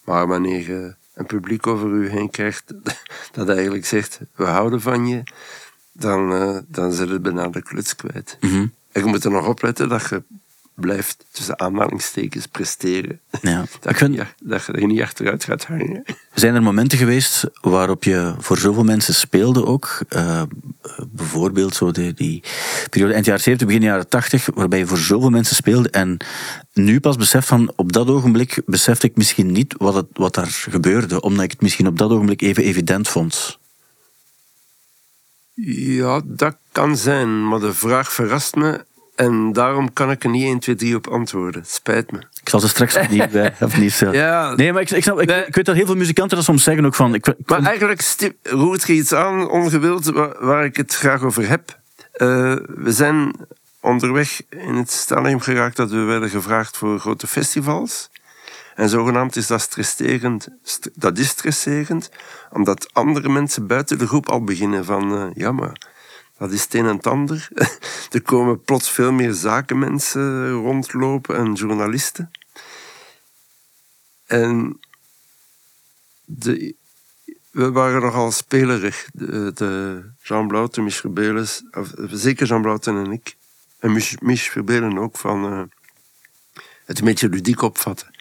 [0.04, 2.74] Maar wanneer je een publiek over u heen krijgt
[3.32, 5.22] dat eigenlijk zegt, we houden van je,
[5.94, 8.36] dan, eh, dan zit het bijna de kluts kwijt.
[8.40, 8.66] Mhm.
[8.92, 10.22] En je moet er nog opletten dat je
[10.74, 13.20] blijft tussen aanhalingstekens presteren.
[13.42, 13.64] Ja.
[13.80, 16.02] Dat, je, dat je er niet achteruit gaat hangen.
[16.34, 20.00] Zijn er momenten geweest waarop je voor zoveel mensen speelde ook?
[20.08, 20.42] Eh,
[21.08, 22.42] bijvoorbeeld zo de, die
[22.90, 26.16] periode eind jaren 70, begin jaren 80, waarbij je voor zoveel mensen speelde en
[26.72, 30.50] nu pas beseft van, op dat ogenblik besefte ik misschien niet wat, het, wat daar
[30.50, 33.58] gebeurde, omdat ik het misschien op dat ogenblik even evident vond.
[35.54, 40.44] Ja, dat kan zijn, maar de vraag verrast me en daarom kan ik er niet
[40.44, 41.62] 1, 2, 3 op antwoorden.
[41.66, 42.18] Spijt me.
[42.18, 44.14] Ik zal ze straks opnieuw, eh, opnieuw stellen.
[44.14, 44.54] Ja.
[44.54, 45.44] Nee, maar ik, ik, snap, ik, Nee.
[45.46, 47.14] ik weet dat heel veel muzikanten dat soms zeggen ook van...
[47.14, 51.78] Ik, Maar eigenlijk roert er iets aan, ongewild, waar, waar ik het graag over heb.
[52.12, 52.26] Eh,
[52.66, 53.34] we zijn
[53.80, 58.10] onderweg in het stadium geraakt dat we werden gevraagd voor grote festivals.
[58.74, 60.48] En zogenaamd is dat stresserend.
[60.62, 62.10] St- Dat is stresserend,
[62.50, 65.16] omdat andere mensen buiten de groep al beginnen van...
[65.16, 65.92] eh, ja, maar
[66.38, 67.48] dat is het een en het ander.
[68.10, 72.30] er komen plots veel meer zakenmensen rondlopen en journalisten.
[74.26, 74.80] En
[76.24, 76.74] de,
[77.50, 79.08] we waren nogal spelerig.
[79.12, 83.36] De, Jean Blouten, Mich Verbeles, of, zeker Jean Blouten en ik.
[83.78, 84.56] En Mich, Mich
[84.98, 85.62] ook, van eh,
[86.84, 88.13] het een beetje ludiek opvatten.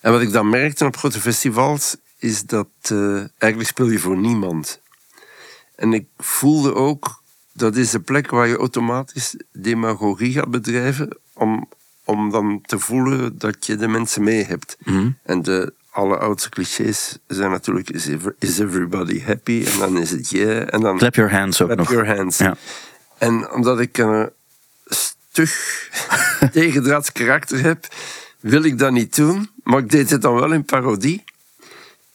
[0.00, 4.16] En wat ik dan merkte op grote festivals, is dat eh, eigenlijk speel je voor
[4.16, 4.80] niemand.
[5.76, 11.68] En ik voelde ook, dat is de plek waar je automatisch demagogie gaat bedrijven, om,
[12.04, 14.76] om dan te voelen dat je de mensen mee hebt.
[15.22, 18.08] En de alleroudste clichés zijn natuurlijk, is,
[18.38, 19.64] is everybody happy?
[19.72, 21.90] En dan is het yeah, en dan Clap your hands ook clap nog.
[21.90, 22.38] your hands.
[22.38, 22.56] Ja.
[23.18, 24.30] En omdat ik een
[24.86, 25.88] stug
[26.52, 27.86] tegendraads karakter heb,
[28.40, 29.50] wil ik dat niet doen.
[29.62, 31.24] Maar ik deed het dan wel in parodie.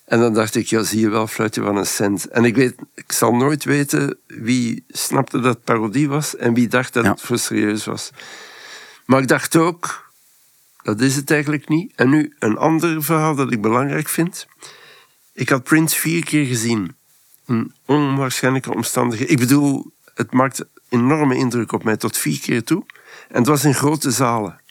[0.05, 2.25] En dan dacht ik, ja, zie je wel, fluitje van een cent.
[2.27, 6.67] En ik, weet, ik zal nooit weten wie snapte dat het parodie was en wie
[6.67, 7.11] dacht dat Ja.
[7.11, 8.11] het voor serieus was.
[9.05, 10.11] Maar ik dacht ook,
[10.83, 11.93] dat is het eigenlijk niet.
[11.95, 14.47] En nu een ander verhaal dat ik belangrijk vind.
[15.33, 16.95] Ik had Prince vier keer gezien.
[17.47, 19.33] In onwaarschijnlijke omstandigheden.
[19.33, 22.85] Ik bedoel, het maakt enorme indruk op mij tot vier keer toe.
[23.29, 24.61] En het was in grote zalen.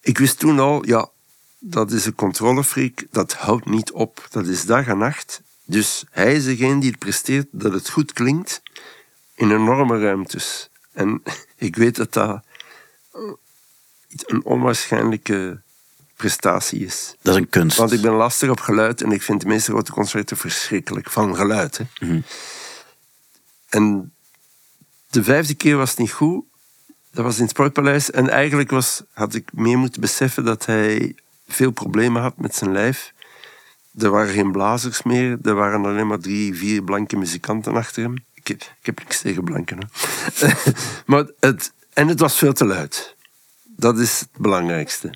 [0.00, 1.08] Ik wist toen al, ja,
[1.58, 4.26] dat is een controlefreak, dat houdt niet op.
[4.30, 5.42] Dat is dag en nacht.
[5.64, 8.62] Dus hij is degene die het presteert dat het goed klinkt
[9.34, 10.70] in enorme ruimtes.
[10.92, 11.22] En
[11.56, 12.44] ik weet dat dat
[13.12, 13.20] eh,
[14.08, 15.60] een onwaarschijnlijke
[16.16, 17.14] prestatie is.
[17.22, 17.76] Dat is een kunst.
[17.76, 21.36] Want ik ben lastig op geluid en ik vind de meeste grote concerten verschrikkelijk van
[21.36, 21.78] geluid.
[21.78, 21.84] Hè.
[23.68, 24.12] En
[25.10, 26.44] de vijfde keer was het niet goed.
[27.12, 28.10] Dat was in het Sportpaleis.
[28.10, 31.14] En eigenlijk was, had ik meer moeten beseffen dat hij
[31.48, 33.12] veel problemen had met zijn lijf.
[33.98, 35.38] Er waren geen blazers meer.
[35.42, 38.24] Er waren alleen maar drie, vier blanke muzikanten achter hem.
[38.34, 39.78] Ik ik heb niks tegen blanken.
[41.06, 43.16] Maar het, en het was veel te luid.
[43.62, 45.14] Dat is het belangrijkste.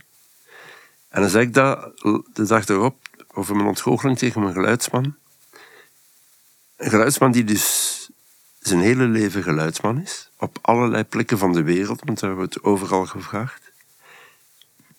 [1.09, 1.93] En dan zei ik dat
[2.33, 2.97] de dag erop
[3.33, 5.17] over mijn ontgoocheling tegen mijn geluidsman.
[6.77, 7.94] Een geluidsman die dus
[8.69, 10.31] zijn hele leven geluidsman is.
[10.39, 13.73] Op allerlei plekken van de wereld, want daar het overal gevraagd.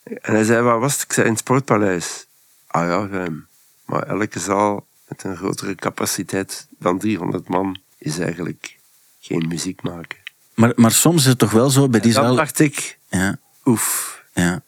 [0.03, 1.01] En hij zei, waar was het?
[1.01, 2.27] Ik zei, in het Sportpaleis.
[2.67, 3.47] Ah ja, ruim.
[3.85, 8.77] Maar elke zaal met een grotere capaciteit dan 300 man is eigenlijk
[9.19, 10.17] geen muziek maken.
[10.53, 12.35] Maar, maar soms is het toch wel zo bij die Dan zaal...
[12.35, 14.63] dacht ik, Ja, oef, ja,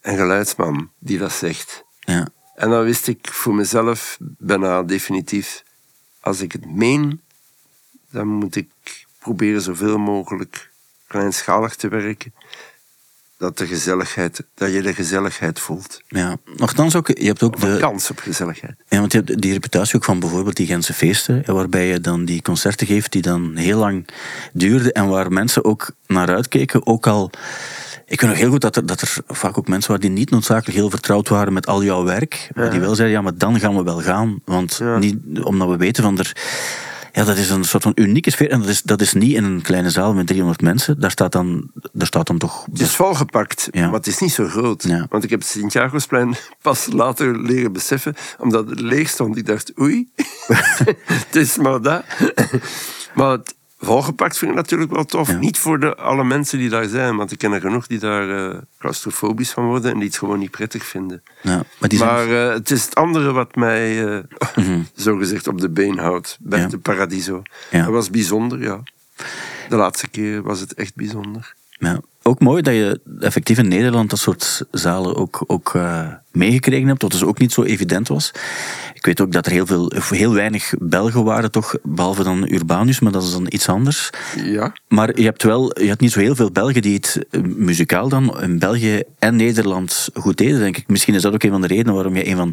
[0.00, 1.84] een geluidsman die dat zegt.
[2.00, 2.28] ja.
[2.54, 5.62] En dan wist ik voor mezelf bijna definitief,
[6.20, 7.20] als ik het meen,
[8.14, 8.68] dan moet ik
[9.18, 10.70] proberen zoveel mogelijk
[11.06, 12.32] kleinschalig te werken.
[13.38, 16.00] Dat, de gezelligheid, dat je de gezelligheid voelt.
[16.08, 16.36] ja.
[16.56, 17.76] Nochtans ook, je hebt ook de...
[17.80, 18.74] kans op gezelligheid.
[18.88, 22.24] Ja, want je hebt die reputatie ook van bijvoorbeeld die Gentse feesten, waarbij je dan
[22.24, 24.08] die concerten geeft die dan heel lang
[24.52, 27.30] duurden en waar mensen ook naar uitkeken, ook al...
[28.06, 30.30] Ik weet nog heel goed dat er, dat er vaak ook mensen waren die niet
[30.30, 33.60] noodzakelijk heel vertrouwd waren met al jouw werk, maar die wel zeiden, ja, maar dan
[33.60, 34.98] gaan we wel gaan, want Ja.
[34.98, 36.32] niet, omdat we weten van er...
[37.16, 39.44] Ja, dat is een soort van unieke sfeer en dat is, dat is niet in
[39.44, 42.66] een kleine zaal met 300 mensen, daar staat dan, daar staat dan toch...
[42.70, 43.84] Het is volgepakt, Ja.
[43.84, 44.82] maar het is niet zo groot.
[44.82, 45.06] Ja.
[45.10, 49.36] Want ik heb het Sint-Jagosplein pas later leren beseffen, omdat het leeg stond.
[49.36, 50.08] Ik dacht, oei,
[51.26, 52.04] het is maar dat.
[53.14, 53.54] maar het
[53.84, 55.28] volgepakt vind ik natuurlijk wel tof.
[55.28, 55.38] Ja.
[55.38, 58.50] Niet voor de, alle mensen die daar zijn, want ik ken er genoeg die daar
[58.52, 61.22] eh, claustrofobisch van worden en die het gewoon niet prettig vinden.
[61.42, 64.18] Ja, maar die zijn- Maar eh, het is het andere wat mij uh,
[64.94, 66.66] zogezegd op de been houdt bij Ja.
[66.66, 67.42] de Paradiso.
[67.70, 68.82] Dat was bijzonder, ja.
[69.68, 71.54] De laatste keer was het echt bijzonder.
[71.78, 72.00] Ja.
[72.22, 77.02] Ook mooi dat je effectief in Nederland dat soort zalen ook, ook eh, meegekregen heb,
[77.02, 78.32] wat dus ook niet zo evident was.
[78.94, 83.00] Ik weet ook dat er heel, veel, heel weinig Belgen waren, toch, behalve dan Urbanus,
[83.00, 84.10] maar dat is dan iets anders.
[84.44, 84.72] Ja.
[84.88, 88.08] Maar je hebt wel, je hebt niet zo heel veel Belgen die het eh, muzikaal
[88.08, 90.88] dan in België en Nederland goed deden, denk ik.
[90.88, 92.52] Misschien is dat ook een van de redenen waarom je een van,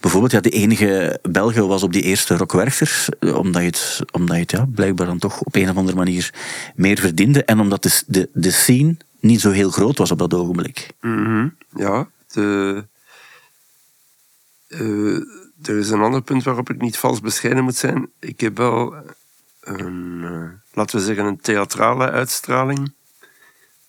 [0.00, 4.36] bijvoorbeeld, ja, de enige Belgen was op die eerste rockwerkers, eh, omdat je het, omdat
[4.36, 6.34] je het ja, blijkbaar dan toch op een of andere manier
[6.74, 10.34] meer verdiende en omdat de, de, de scene niet zo heel groot was op dat
[10.34, 10.90] ogenblik.
[11.00, 11.48] Mhm.
[11.76, 12.84] Ja, de,
[14.72, 15.16] eh,
[15.62, 18.10] er is een ander punt waarop ik niet vals bescheiden moet zijn.
[18.18, 18.94] Ik heb wel
[19.60, 22.92] een, eh, laten we zeggen, een theatrale uitstraling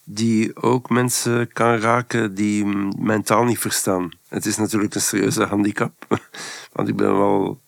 [0.04, 4.12] die ook mensen kan raken die m- mijn taal niet verstaan.
[4.28, 6.06] Het is natuurlijk een serieuze handicap,
[6.74, 7.62] want ik ben wel,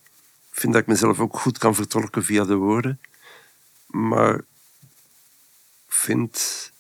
[0.52, 3.00] vind dat ik mezelf ook goed kan vertolken via de woorden,
[3.88, 4.42] maar
[5.88, 6.72] vind,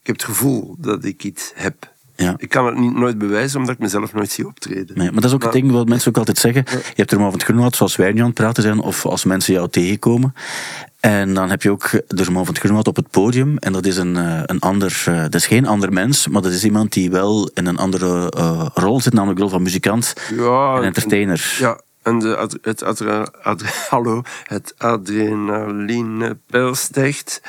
[0.00, 1.93] ik heb het gevoel dat ik iets heb.
[2.16, 2.34] Ja.
[2.36, 4.98] Ik kan het niet, nooit bewijzen, omdat ik mezelf nooit zie optreden.
[4.98, 6.64] Nee, maar dat is ook het Maar- ding wat mensen ook altijd zeggen.
[6.70, 9.06] Je hebt er maar van het groenwoud, zoals wij nu aan het praten zijn, of
[9.06, 10.34] als mensen jou tegenkomen.
[11.00, 13.58] En dan heb je ook de man van het groenwoud op het podium.
[13.58, 16.52] En dat is een, eh, een ander, eh, dat is geen ander mens, maar dat
[16.52, 20.14] is iemand die wel in een andere eh, rol zit, namelijk de rol van muzikant
[20.36, 21.56] Ja, en entertainer.
[21.58, 24.74] Ja, en de, ad- het, adre- adre- hallo, het
[26.74, 27.42] stijgt.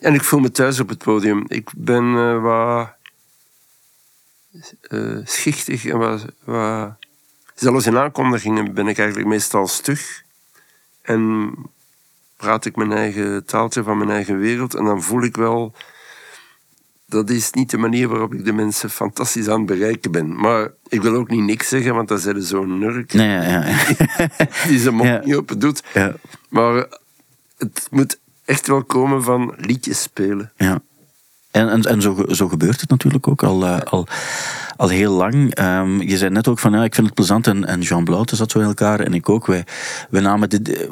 [0.00, 1.44] En ik voel me thuis op het podium.
[1.48, 2.93] Ik ben eh, wat
[4.80, 6.92] eh, schichtig en wat, wat...
[7.54, 10.22] Zelfs in aankondigingen ben ik eigenlijk meestal stug.
[11.02, 11.52] En
[12.36, 14.74] praat ik mijn eigen taaltje van mijn eigen wereld.
[14.74, 15.74] En dan voel ik wel...
[17.06, 20.36] Dat is niet de manier waarop ik de mensen fantastisch aan het bereiken ben.
[20.36, 23.42] Maar ik wil ook niet niks zeggen, want dan zijn ze zo'n nurk Nee, ja,
[23.42, 23.76] ja,
[24.68, 25.20] die zijn mond Ja.
[25.24, 25.82] niet open doet.
[25.94, 26.14] ja,
[26.48, 26.86] Maar
[27.58, 30.52] het moet echt wel komen van liedjes spelen.
[30.56, 30.80] ja.
[31.54, 34.06] En, en, en zo, zo gebeurt het natuurlijk ook al, eh, al,
[34.76, 35.54] al heel lang.
[35.54, 38.36] Ehm, je zei net ook van, ja, ik vind het plezant en, en Jean Blaute
[38.36, 39.46] zat zo in elkaar en ik ook.
[39.46, 39.64] Wij,
[40.10, 40.88] wij namen dit, eh,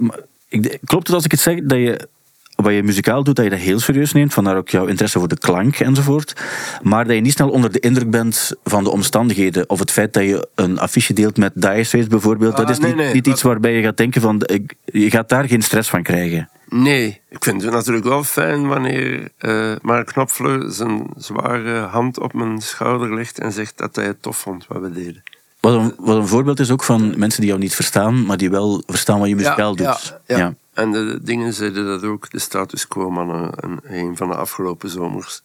[0.49, 2.09] ik, klopt het als ik het zeg, dat je
[2.57, 5.29] wat je muzikaal doet, dat je dat heel serieus neemt, vandaar ook jouw interesse voor
[5.29, 6.41] de klank enzovoort,
[6.83, 10.13] maar dat je niet snel onder de indruk bent van de omstandigheden of het feit
[10.13, 13.13] dat je een affiche deelt met Dire Straits bijvoorbeeld, dat Ah, is nee, niet, nee,
[13.15, 16.03] niet dat- iets waarbij je gaat denken van, ik- je gaat daar geen stress van
[16.03, 16.49] krijgen.
[16.73, 22.33] Nee, ik vind het natuurlijk wel fijn wanneer eh Mark Knopfler zijn zware hand op
[22.33, 25.23] mijn schouder legt en zegt dat hij het tof vond wat we deden.
[25.61, 28.51] Wat een, wat een voorbeeld is ook van mensen die jou niet verstaan, maar die
[28.51, 30.19] wel verstaan wat je muzikaal doet.
[30.27, 30.55] Ja, ja.
[30.75, 34.89] En de dingen zeiden dat ook, de status quo mannen, een, een van de afgelopen
[34.89, 35.43] zomers.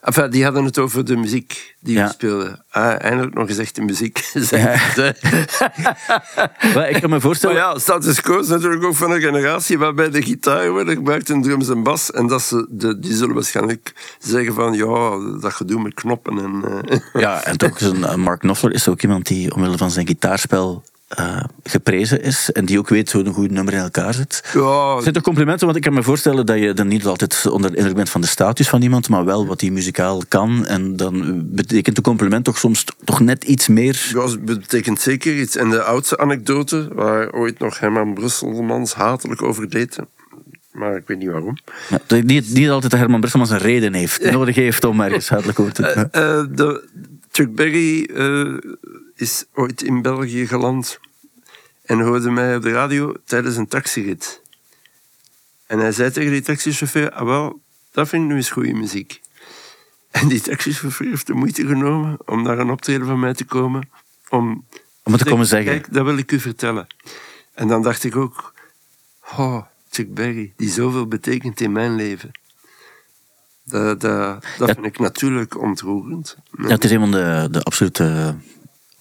[0.00, 2.06] Enfin, die hadden het over de muziek die Ja.
[2.06, 2.64] we speelden.
[2.70, 4.30] Ah, eindelijk nog eens echt de muziek.
[6.74, 7.56] Maar ik kan me Maar voorstellen...
[7.56, 11.42] ja, status quo is natuurlijk ook van een generatie waarbij de gitaar wordt gebruikt en
[11.42, 12.10] drums en bas.
[12.10, 16.38] En dat ze de, die zullen waarschijnlijk zeggen van ja, dat gedoe met knoppen.
[16.38, 19.76] En, eh, Ja, en toch, is een, eh, Mark Knopfler is ook iemand die omwille
[19.76, 22.52] van zijn gitaarspel eh, geprezen is.
[22.52, 24.42] En die ook weet hoe een goed nummer in elkaar zit.
[24.52, 27.46] ja, Het zijn toch complimenten, want ik kan me voorstellen dat je dan niet altijd
[27.46, 30.66] onder de indruk bent van de status van iemand, maar wel wat die muzikaal kan.
[30.66, 34.10] En dan betekent een compliment toch soms toch net iets meer.
[34.12, 35.56] ja, het betekent zeker iets.
[35.56, 39.98] En de oudste anekdote, waar ooit nog Herman Brusselmans hatelijk over deed,
[40.72, 41.56] maar ik weet niet waarom.
[41.88, 45.60] Ja, niet, niet altijd dat Herman Bresselmans een reden heeft, nodig heeft om ergens hatelijk
[45.60, 46.22] over te doen.
[46.22, 46.88] Eh, de,
[47.30, 48.54] Chuck Berry eh,
[49.16, 50.98] is ooit in België geland
[51.82, 54.42] en hoorde mij op de radio tijdens een taxirit.
[55.66, 57.60] En hij zei tegen die taxichauffeur, ah wel,
[57.92, 59.20] dat vind ik nu eens goede muziek.
[60.10, 63.88] En die taxichauffeur heeft de moeite genomen om naar een optreden van mij te komen.
[64.28, 64.64] Om,
[65.02, 65.72] Om te komen zeggen.
[65.72, 66.86] Kijk, dat wil ik u vertellen.
[67.54, 68.54] En dan dacht ik ook,
[69.36, 72.30] oh, Chuck Berry, die zoveel betekent in mijn leven.
[73.64, 74.74] Dat, dat, dat Ja.
[74.74, 76.36] vind ik natuurlijk ontroerend.
[76.58, 78.34] Ja, het is een van de, de absolute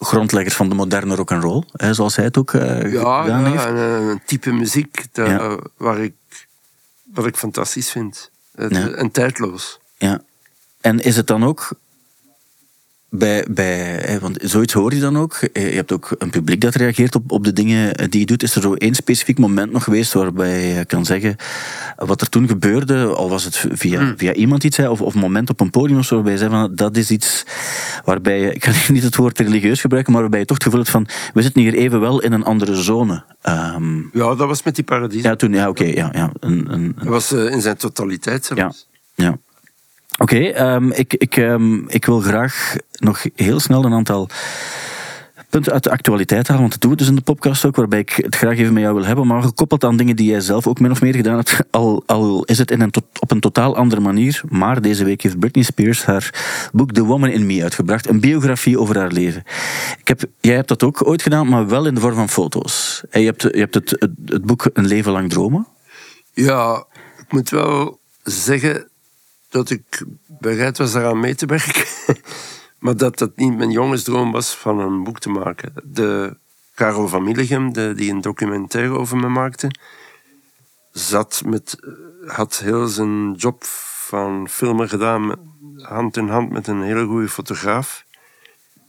[0.06, 3.42] grondleggers van de moderne rock and roll, hè, zoals hij het ook eh, Ja, gedaan
[3.44, 3.66] ja, heeft.
[3.66, 5.58] en, eh, een type muziek dat, Ja.
[5.78, 6.14] waar ik,
[7.14, 8.32] wat ik fantastisch vind.
[8.56, 8.90] Het, Ja.
[8.90, 9.80] En tijdloos.
[9.98, 10.22] Ja.
[10.82, 11.70] En is het dan ook
[13.10, 15.34] bij, bij want zoiets hoor je dan ook.
[15.34, 18.44] Eh, Je hebt ook een publiek dat reageert op, op de dingen die je doet.
[18.44, 21.36] Is er zo één specifiek moment nog geweest waarbij je kan zeggen
[21.96, 24.18] wat er toen gebeurde, al was het via, Hmm.
[24.18, 26.50] via iemand iets, of, of een moment op een podium of zo, waarbij je zei
[26.52, 27.46] van dat is iets
[28.06, 30.80] waarbij je, ik ga niet het woord religieus gebruiken, maar waarbij je toch het gevoel
[30.80, 33.24] hebt van we zitten hier even wel in een andere zone.
[33.42, 35.24] Ehm, Ja, dat was met die paradies.
[35.24, 36.32] ja, toen, ja, oké, ja, ja.
[36.40, 38.88] Een, een, Dat was eh, in zijn totaliteit zelfs.
[39.16, 39.38] ja.
[40.18, 44.30] Oké, ehm, ik, ik, ehm, ik wil graag nog heel snel een aantal
[45.50, 48.00] punten uit de actualiteit halen, want dat doen we dus in de podcast ook, waarbij
[48.00, 50.68] ik het graag even met jou wil hebben, maar gekoppeld aan dingen die jij zelf
[50.68, 53.76] ook min of meer gedaan hebt, al, al is het in een op een totaal
[53.76, 54.42] andere manier.
[54.50, 56.34] Maar deze week heeft Britney Spears haar
[56.74, 59.44] boek The Woman in Me uitgebracht, een biografie over haar leven.
[60.00, 63.04] Ik heb, jij hebt dat ook ooit gedaan, maar wel in de vorm van foto's.
[63.10, 65.68] En je hebt, je hebt het, het boek Een leven lang dromen.
[66.34, 66.86] Ja,
[67.18, 68.88] ik moet wel zeggen
[69.56, 71.86] dat ik bereid was daaraan mee te werken.
[72.84, 75.74] maar dat dat niet mijn jongensdroom was van een boek te maken.
[75.84, 76.38] De
[76.74, 79.72] Karel van Milligem, de, die een documentaire over me maakte,
[80.92, 81.78] zat met,
[82.26, 83.64] had heel zijn job
[84.08, 85.36] van filmer gedaan,
[85.78, 88.06] hand in hand met een hele goede fotograaf.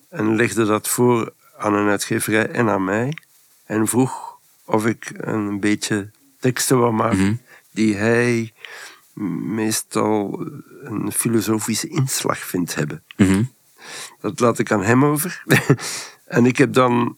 [0.09, 3.17] En legde dat voor aan een uitgeverij en aan mij.
[3.64, 6.11] En vroeg of ik een beetje
[6.41, 7.41] teksten wou maken
[7.71, 8.53] die hij
[9.55, 10.47] meestal
[10.83, 13.03] een filosofische inslag vindt hebben.
[13.17, 13.43] Mhm.
[14.21, 15.43] Dat laat ik aan hem over.
[16.27, 17.17] en ik heb dan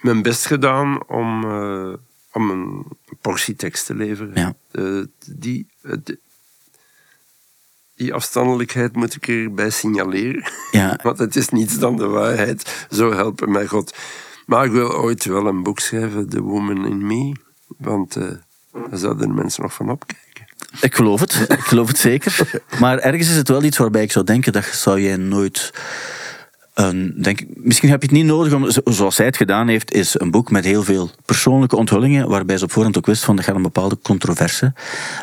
[0.00, 1.92] mijn best gedaan om, eh,
[2.32, 2.86] om een
[3.20, 4.34] portie tekst te leveren.
[4.34, 4.54] Ja.
[4.70, 5.96] Eh, die, eh,
[7.96, 10.50] die afstandelijkheid moet ik erbij signaleren.
[10.70, 12.86] Ja, Want het is niets dan de waarheid.
[12.90, 13.96] Zo helpen mij God.
[14.46, 17.32] Maar ik wil ooit wel een boek schrijven, The Woman in Me.
[17.78, 20.29] Want daar zouden de mensen nog van opkijken.
[20.80, 22.60] Ik geloof het, ik geloof het zeker.
[22.78, 25.70] Maar ergens is het wel iets waarbij ik zou denken, dat zou jij nooit...
[26.80, 29.92] Een, denk, misschien heb je het niet nodig om, zo- zoals hij het gedaan heeft,
[29.92, 33.36] is een boek met heel veel persoonlijke onthullingen, waarbij ze op voorhand ook wist van
[33.36, 34.72] dat gaat een bepaalde controverse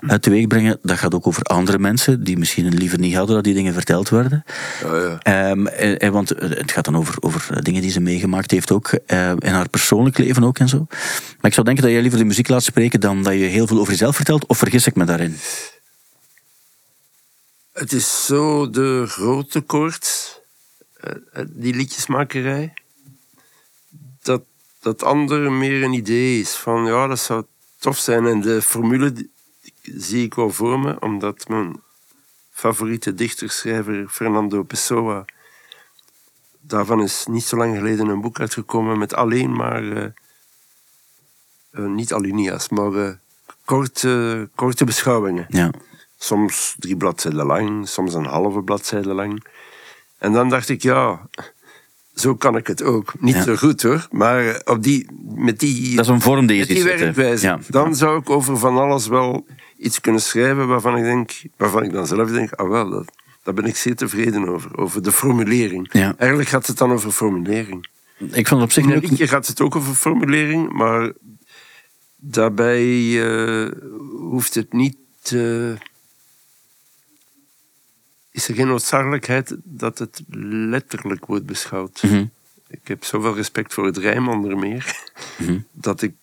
[0.08, 0.80] uit teweeg brengen.
[0.82, 4.10] Dat gaat ook over andere mensen die misschien liever niet hadden dat die dingen verteld
[4.10, 4.43] werden.
[4.84, 5.18] Ja, ja.
[5.49, 8.88] Ehm, en, en want het gaat dan over, over dingen die ze meegemaakt heeft ook.
[9.05, 10.86] eh, in haar persoonlijk leven ook en zo.
[10.88, 13.68] Maar ik zou denken dat jij liever de muziek laat spreken dan dat je heel
[13.68, 14.45] veel over jezelf vertelt.
[14.45, 15.38] Of vergis ik me daarin?
[17.74, 20.46] Het is zo de grote koorts, eh, eh,
[21.47, 22.73] die liedjesmakerij,
[24.21, 24.43] dat
[24.79, 27.43] dat andere meer een idee is van ja, dat zou
[27.79, 28.25] tof zijn.
[28.25, 29.29] En de formule
[29.81, 31.81] zie ik wel voor me, omdat mijn
[32.51, 35.25] favoriete dichterschrijver Fernando Pessoa,
[36.59, 40.03] daarvan is niet zo lang geleden een boek uitgekomen met alleen maar, eh,
[41.71, 43.13] eh, niet alinea's, maar eh,
[43.65, 45.45] korte, korte beschouwingen.
[45.49, 45.71] Ja.
[46.17, 49.45] Soms drie bladzijden lang, soms een halve bladzijde lang.
[50.18, 51.28] En dan dacht ik, ja,
[52.15, 53.13] zo kan ik het ook.
[53.20, 53.43] Niet Ja.
[53.43, 56.68] zo goed hoor, maar eh, op die, met die, Dat is een vorm die met
[56.68, 57.45] die werkwijze.
[57.45, 57.59] Ja.
[57.68, 59.45] Dan zou ik over van alles wel
[59.78, 63.05] iets kunnen schrijven waarvan ik, denk, waarvan ik dan zelf denk, ah wel, dat,
[63.43, 64.78] daar ben ik zeer tevreden over.
[64.78, 65.89] Over de formulering.
[65.91, 66.13] Ja.
[66.18, 67.88] Eigenlijk gaat het dan over formulering.
[68.18, 71.11] Ik vond het op zich een liedje gaat het ook over formulering, maar
[72.15, 73.72] daarbij eh,
[74.20, 74.97] hoeft het niet.
[75.34, 75.72] eh,
[78.38, 80.21] is er geen noodzakelijkheid dat het
[80.69, 82.03] letterlijk wordt beschouwd.
[82.03, 82.25] Mhm.
[82.69, 84.95] Ik heb zoveel respect voor het rijm onder meer,
[85.38, 85.57] Mhm.
[85.88, 86.13] dat ik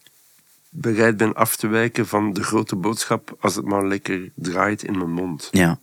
[0.68, 4.98] bereid ben af te wijken van de grote boodschap als het maar lekker draait in
[4.98, 5.48] mijn mond.
[5.50, 5.78] Ja.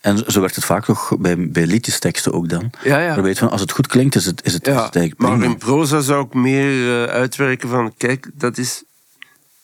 [0.00, 2.70] En zo werkt het vaak nog bij, bij liedjesteksten ook dan.
[2.84, 3.22] Ja, ja.
[3.22, 5.56] Weet van, als het goed klinkt, is het, is het, is Ja, het maar in
[5.56, 8.84] proza zou ik meer eh, uitwerken van, kijk, dat is,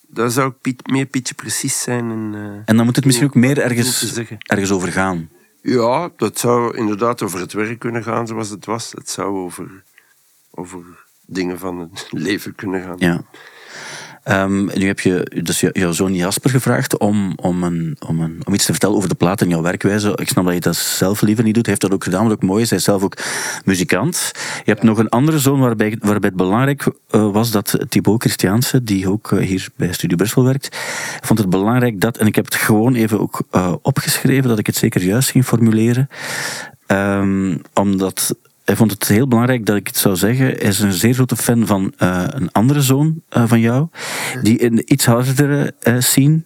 [0.06, 2.10] daar zou ik meer Pietje precies zijn.
[2.10, 5.28] En, eh, En dan moet het misschien ook meer ergens, ergens over gaan.
[5.66, 8.92] Ja, dat zou inderdaad over het werk kunnen gaan zoals het was.
[8.92, 9.82] Het zou over,
[10.50, 10.80] over
[11.26, 12.96] dingen van het leven kunnen gaan.
[12.98, 13.24] Ja.
[14.24, 18.40] Ehm, nu heb je dus jou- jouw zoon Jasper gevraagd om, om, een, om, een,
[18.44, 20.12] om iets te vertellen over de plaat en jouw werkwijze.
[20.16, 21.66] Ik snap dat je dat zelf liever niet doet.
[21.66, 22.68] Hij heeft dat ook gedaan, wat ook mooi is.
[22.68, 23.16] Hij is zelf ook
[23.64, 24.30] muzikant.
[24.64, 28.82] Je hebt nog een andere zoon waarbij, waarbij het belangrijk eh, was dat Thibaut Christiaanse,
[28.82, 30.76] die ook eh, hier bij Studio Brussel werkt,
[31.20, 34.66] vond het belangrijk dat, en ik heb het gewoon even ook eh, opgeschreven, dat ik
[34.66, 36.08] het zeker juist ging formuleren.
[36.86, 40.46] Ehm, omdat hij vond het heel belangrijk dat ik het zou zeggen.
[40.46, 43.88] Hij is een zeer grote fan van eh, een andere zoon eh, van jou,
[44.42, 46.42] die in de iets hardere eh, scene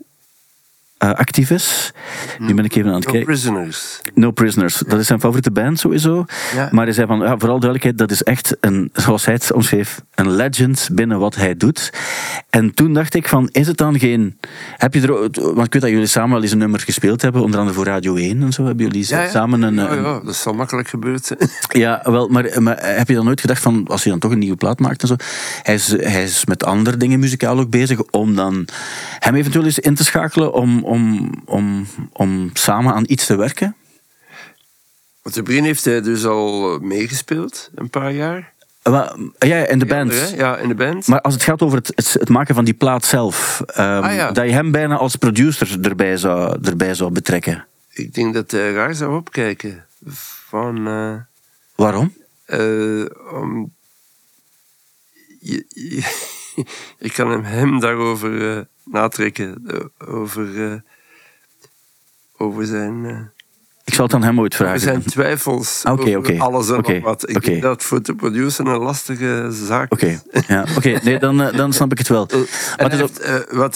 [0.99, 1.92] eh, actief is.
[2.38, 3.28] Nu ben ik even aan het No kijken.
[3.28, 4.01] Prisoners.
[4.14, 6.24] No Prisoners, dat is zijn favoriete band sowieso.
[6.55, 6.68] Ja.
[6.72, 10.01] Maar hij zei van, ja, vooral duidelijkheid, dat is echt een, zoals hij het omschreef,
[10.14, 11.92] een legend binnen wat hij doet.
[12.51, 14.38] En toen dacht ik van, is het dan geen...
[14.76, 15.12] Heb je er,
[15.55, 17.86] want ik weet dat jullie samen wel eens een nummer gespeeld hebben, onder andere voor
[17.86, 18.64] Radio 1 en zo.
[18.64, 19.74] Hebben jullie samen een...
[19.74, 21.38] ja, ja, dat zal makkelijk gebeurd zijn.
[21.84, 24.38] ja, wel, maar, maar heb je dan nooit gedacht van, als hij dan toch een
[24.38, 25.16] nieuwe plaat maakt en zo,
[25.62, 28.66] hij is, hij is met andere dingen muzikaal ook bezig, om dan
[29.18, 33.76] hem eventueel eens in te schakelen om, om, om, om samen aan iets te werken?
[35.22, 38.53] Want de begin heeft hij dus al meegespeeld, een paar jaar.
[39.39, 40.12] Ja, in de band.
[40.12, 41.07] Ja, Ja, in de band.
[41.07, 44.14] Maar als het gaat over het, het, het maken van die plaat zelf, ehm, Ah,
[44.14, 44.30] ja.
[44.32, 47.66] dat je hem bijna als producer erbij zou, erbij zou betrekken.
[47.93, 49.86] Ik denk dat hij raar zou opkijken.
[50.49, 51.14] Van, eh,
[51.74, 52.14] Waarom?
[52.45, 53.74] eh, om,
[55.41, 56.03] je, je,
[56.98, 59.62] je kan hem, hem daarover eh, natrekken.
[59.66, 60.80] eh, over, eh,
[62.36, 63.04] over zijn,
[63.84, 64.80] Ik zal het aan hem ooit over vragen.
[64.80, 65.82] zijn twijfels.
[65.90, 67.28] Oké, over alles en wat.
[67.28, 70.98] Ik denk dat voor de producer een lastige zaak Oké, ja, oké.
[71.02, 72.26] nee, dan, dan snap ik het wel.
[72.78, 73.74] Maar heeft, eh, wat,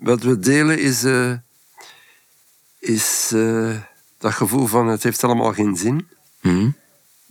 [0.00, 1.04] wat we delen is,
[2.78, 3.28] is
[4.18, 6.08] dat gevoel van het heeft allemaal geen zin.
[6.40, 6.68] Mhm.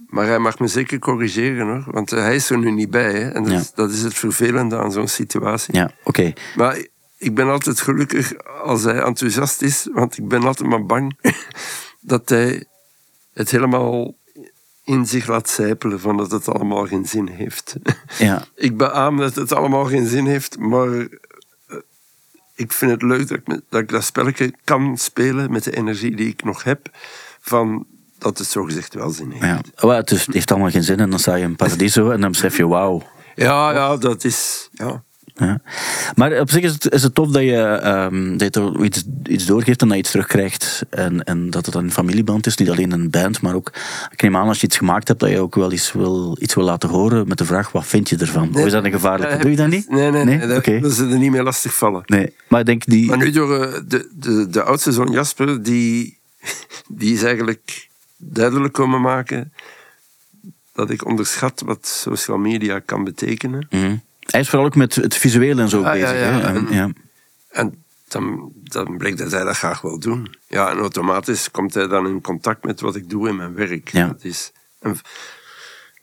[0.08, 3.14] Maar hij mag me zeker corrigeren hoor, want hij is er nu niet bij.
[3.14, 3.30] Hè?
[3.30, 3.60] En dat, Ja.
[3.60, 5.76] is, dat is het vervelende aan zo'n situatie.
[5.76, 6.34] Ja, oké.
[6.56, 6.78] Maar
[7.18, 11.18] ik ben altijd gelukkig als hij enthousiast is, want ik ben altijd maar bang
[12.00, 12.66] dat hij
[13.34, 14.16] het helemaal
[14.84, 17.76] in zich laat zijpelen van dat het allemaal geen zin heeft.
[18.18, 21.08] Ja, Ik beaam dat het allemaal geen zin heeft, maar eh,
[22.56, 26.16] ik vind het leuk dat ik, dat ik dat spelletje kan spelen met de energie
[26.16, 26.90] die ik nog heb,
[27.40, 27.86] van
[28.18, 29.72] dat het zogezegd wel zin heeft.
[29.76, 29.90] ja.
[29.96, 32.32] Het, is- het heeft allemaal geen zin en dan sta je in Paradiso en dan
[32.32, 33.04] besef je, wauw.
[33.36, 34.70] Ja, ja, dat is...
[34.74, 35.04] Ja.
[35.40, 35.62] Ja.
[36.16, 39.46] Maar op zich is het, is het tof dat je, ehm, dat je iets, iets
[39.46, 40.82] doorgeeft en dat je iets terugkrijgt.
[40.90, 43.72] En, en dat het een familieband is, niet alleen een band, maar ook,
[44.12, 46.54] ik neem aan als je iets gemaakt hebt, dat je ook wel iets wil, iets
[46.54, 48.50] wil laten horen met de vraag, wat vind je ervan?
[48.56, 49.38] Of is dat een gevaarlijke?
[49.38, 49.90] Doe je dat niet?
[49.90, 50.48] Nee, nee, nee.
[50.48, 50.80] dat, Oké.
[50.80, 52.02] dat ze er niet meer lastig vallen.
[52.06, 53.08] Nee, maar ik denk die...
[53.08, 56.20] Maar nu door eh, de, de, de oudste zoon Jasper, die,
[56.88, 57.87] die is eigenlijk
[58.18, 59.54] duidelijk komen maken
[60.74, 63.68] dat ik onderschat wat social media kan betekenen.
[63.70, 63.96] Mhm.
[64.20, 66.10] Hij is vooral ook met het visuele en zo Ah, bezig.
[66.10, 66.42] ja, hè?
[66.56, 66.90] En- ja.
[67.50, 70.36] En dan, dan bleek dat hij dat graag wil doen.
[70.48, 73.90] Ja, en automatisch komt hij dan in contact met wat ik doe in mijn werk.
[73.92, 74.08] Ja.
[74.08, 74.98] Dat is, en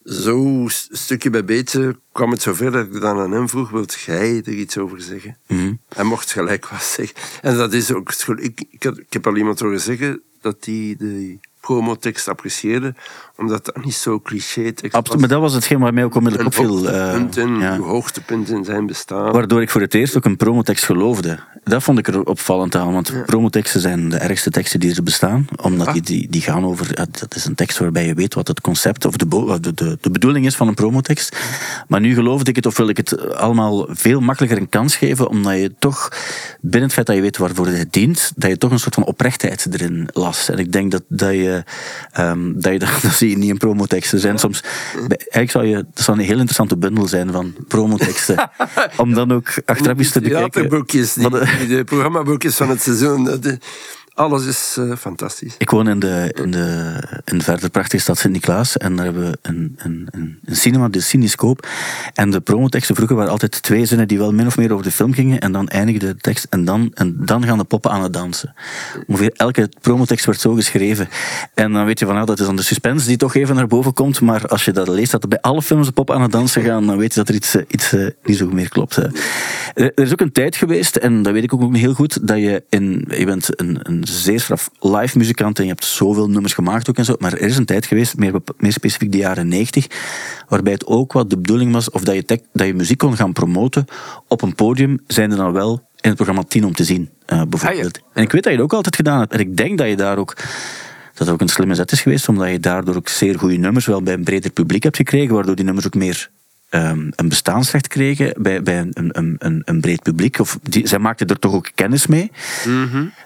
[0.04, 4.36] zo stukje bij beetje kwam het zover dat ik dan aan hem vroeg, wilt jij
[4.44, 5.36] er iets over zeggen?
[5.46, 5.74] Mhm.
[5.88, 7.16] Hij mocht gelijk wat zeggen.
[7.42, 8.12] En dat is ook...
[8.36, 12.94] Ik, ik, had- ik heb al iemand horen zeggen dat hij de promotekst apprecieerde,
[13.36, 16.88] omdat dat niet zo cliché-tekst Absoluut, maar dat was hetgeen waar mij ook onmiddellijk opviel.
[16.88, 17.76] eh, hoogtepunt in, ja.
[17.76, 19.32] uw hoogtepunt in zijn bestaan.
[19.32, 21.38] Waardoor ik voor het eerst ook een promotekst geloofde.
[21.64, 25.46] Dat vond ik er opvallend aan, want promoteksten zijn de ergste teksten die er bestaan.
[25.62, 25.92] Omdat Ah.
[25.92, 28.60] die, die, die gaan over, ja, dat is een tekst waarbij je weet wat het
[28.60, 29.26] concept of de,
[29.60, 31.36] de, de, de bedoeling is van een promotekst.
[31.88, 35.28] Maar nu geloofde ik het, of wil ik het allemaal veel makkelijker een kans geven,
[35.28, 36.08] omdat je toch,
[36.60, 39.04] binnen het feit dat je weet waarvoor het dient, dat je toch een soort van
[39.04, 40.48] oprechtheid erin las.
[40.48, 41.64] En ik denk dat, dat je,
[42.12, 44.18] ehm, dat, je dat zie je niet in promoteksten.
[44.20, 44.62] Zijn soms,
[45.08, 48.50] eigenlijk zou je, dat zou een heel interessante bundel zijn van promoteksten.
[48.96, 50.50] om dan ook achteraf eens te bekijken.
[50.50, 53.40] theaterboekjes, die, Wat, eh, die- de programmaboekjes van het seizoen.
[54.14, 55.54] Alles is eh, fantastisch.
[55.58, 58.76] Ik woon in de, in de, in de verder prachtige stad Sint-Niklaas.
[58.76, 61.68] En daar hebben we een, een, een, cinema, de Cinescoop.
[62.14, 64.90] En de promoteksten vroeger waren altijd twee zinnen die wel min of meer over de
[64.90, 65.40] film gingen.
[65.40, 66.46] En dan eindigde de tekst.
[66.50, 68.54] En dan, en dan gaan de poppen aan het dansen.
[69.06, 71.08] Ongeveer elke promotekst werd zo geschreven.
[71.54, 73.66] En dan weet je van, nou, dat is dan de suspense die toch even naar
[73.66, 74.20] boven komt.
[74.20, 76.62] Maar als je dat leest, dat er bij alle films de poppen aan het dansen
[76.62, 78.96] gaan, dan weet je dat er iets, eh, iets eh, niet zo meer klopt.
[79.74, 82.62] Er is ook een tijd geweest, en dat weet ik ook heel goed, dat je
[82.68, 86.88] in, je bent een, een zeer straf live muzikant en je hebt zoveel nummers gemaakt
[86.90, 89.86] ook en zo, maar er is een tijd geweest, meer, meer specifiek de jaren 90,
[90.48, 93.32] waarbij het ook wat de bedoeling was of dat je, dat je muziek kon gaan
[93.32, 93.84] promoten.
[94.28, 97.42] Op een podium, zijn er dan wel in het programma 10 om te zien, eh,
[97.48, 98.00] bijvoorbeeld.
[98.12, 99.96] En ik weet dat je het ook altijd gedaan hebt, en ik denk dat je
[99.96, 100.36] daar ook
[101.14, 104.02] dat ook een slimme zet is geweest, omdat je daardoor ook zeer goede nummers wel
[104.02, 106.30] bij een breder publiek hebt gekregen, waardoor die nummers ook meer
[106.74, 110.38] ehm, een bestaansrecht kregen bij, bij een, een, een, een breed publiek.
[110.38, 112.30] Of die, zij maakten er toch ook kennis mee.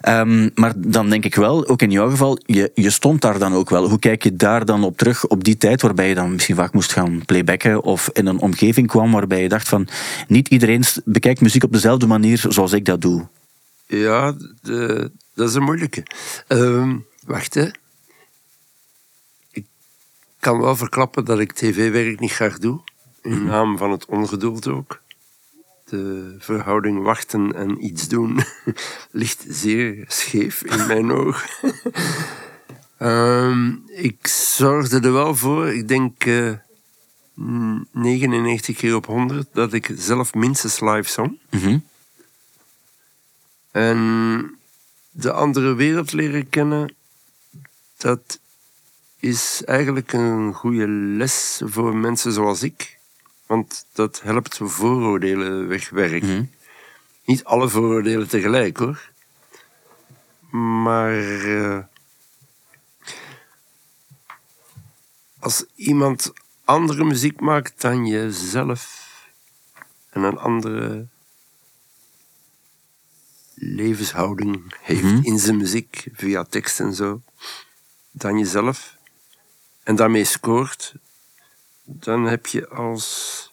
[0.01, 3.53] Ehm, maar dan denk ik wel, ook in jouw geval, je, je stond daar dan
[3.55, 3.89] ook wel.
[3.89, 6.73] Hoe kijk je daar dan op terug, op die tijd waarbij je dan misschien vaak
[6.73, 9.89] moest gaan playbacken of in een omgeving kwam waarbij je dacht van,
[10.29, 13.27] niet iedereen bekijkt muziek op dezelfde manier zoals ik dat doe.
[13.87, 16.03] Ja, de- dat is een moeilijke.
[16.47, 16.97] Ehm,
[17.27, 17.67] wacht, hè.
[19.51, 19.65] Ik
[20.41, 22.81] kan wel verklappen dat ik tv-werk niet graag doe.
[23.29, 25.01] In naam van het ongeduld ook.
[25.85, 28.41] De verhouding wachten en iets doen
[29.11, 31.47] ligt zeer scheef in mijn oog.
[32.99, 36.53] Ehm, ik zorgde er wel voor, ik denk eh,
[37.93, 41.39] 99 keer op 100, dat ik zelf minstens live zong.
[41.51, 41.79] Mhm.
[43.71, 44.59] En
[45.11, 46.95] de andere wereld leren kennen,
[47.97, 48.41] dat
[49.21, 52.98] is eigenlijk een goede les voor mensen zoals ik.
[53.49, 56.29] Want dat helpt vooroordelen wegwerken.
[56.29, 56.45] Mhm.
[57.25, 59.11] Niet alle vooroordelen tegelijk hoor.
[60.51, 61.79] Maar eh,
[65.39, 66.33] als iemand
[66.65, 69.07] andere muziek maakt dan jezelf
[70.11, 71.07] en een andere
[73.55, 75.21] levenshouding heeft Mhm.
[75.23, 77.23] in zijn muziek, via tekst en zo,
[78.11, 78.97] dan jezelf,
[79.83, 80.95] en daarmee scoort,
[81.91, 83.51] dan heb je als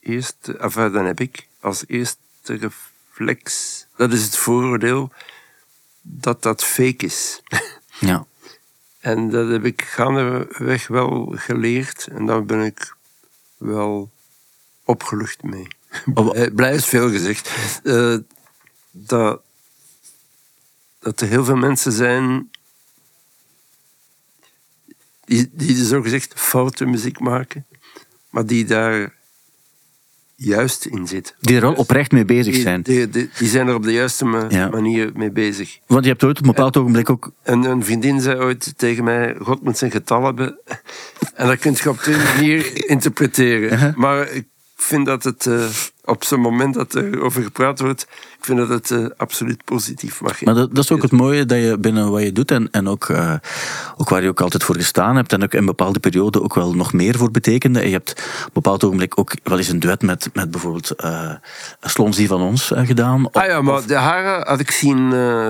[0.00, 5.12] eerste, enfin, dan heb ik als eerste reflex, dat is het vooroordeel,
[6.02, 7.40] dat dat fake is.
[8.00, 8.26] Ja.
[9.00, 12.96] En dat heb ik gaandeweg wel geleerd en daar ben ik
[13.56, 14.10] wel
[14.84, 15.66] opgelucht mee.
[16.14, 17.50] Oh, Eh, Blij is veel gezegd.
[17.84, 18.16] Eh,
[18.90, 19.42] dat,
[20.98, 22.50] dat er heel veel mensen zijn
[25.36, 27.66] die, die zogezegd foute muziek maken,
[28.30, 29.14] maar die daar
[30.36, 31.34] juist in zitten.
[31.40, 32.82] Die er wel oprecht mee bezig zijn.
[32.82, 34.68] die, die, die zijn er op de juiste ma- Ja.
[34.68, 35.78] manier mee bezig.
[35.86, 37.32] Want je hebt ooit op een bepaald ogenblik ook...
[37.42, 40.58] En een vriendin zei ooit tegen mij: God moet zijn getal hebben.
[41.34, 43.72] En dat kun je op twee manier interpreteren.
[43.72, 43.94] Uh-huh.
[43.94, 44.46] Maar ik
[44.82, 45.64] vind dat het eh,
[46.04, 48.02] op zo'n moment dat er over gepraat wordt,
[48.38, 51.46] ik vind dat het eh, absoluut positief mag Maar dat, dat is ook het mooie
[51.46, 53.34] dat je binnen wat je doet en, en ook, eh,
[53.96, 56.74] ook waar je ook altijd voor gestaan hebt en ook in bepaalde perioden ook wel
[56.74, 57.80] nog meer voor betekende.
[57.80, 60.94] En je hebt op een bepaald ogenblik ook wel eens een duet met, met bijvoorbeeld
[61.80, 63.30] Slomsy van ons gedaan.
[63.30, 65.08] Ah ja, maar de haren had ik zien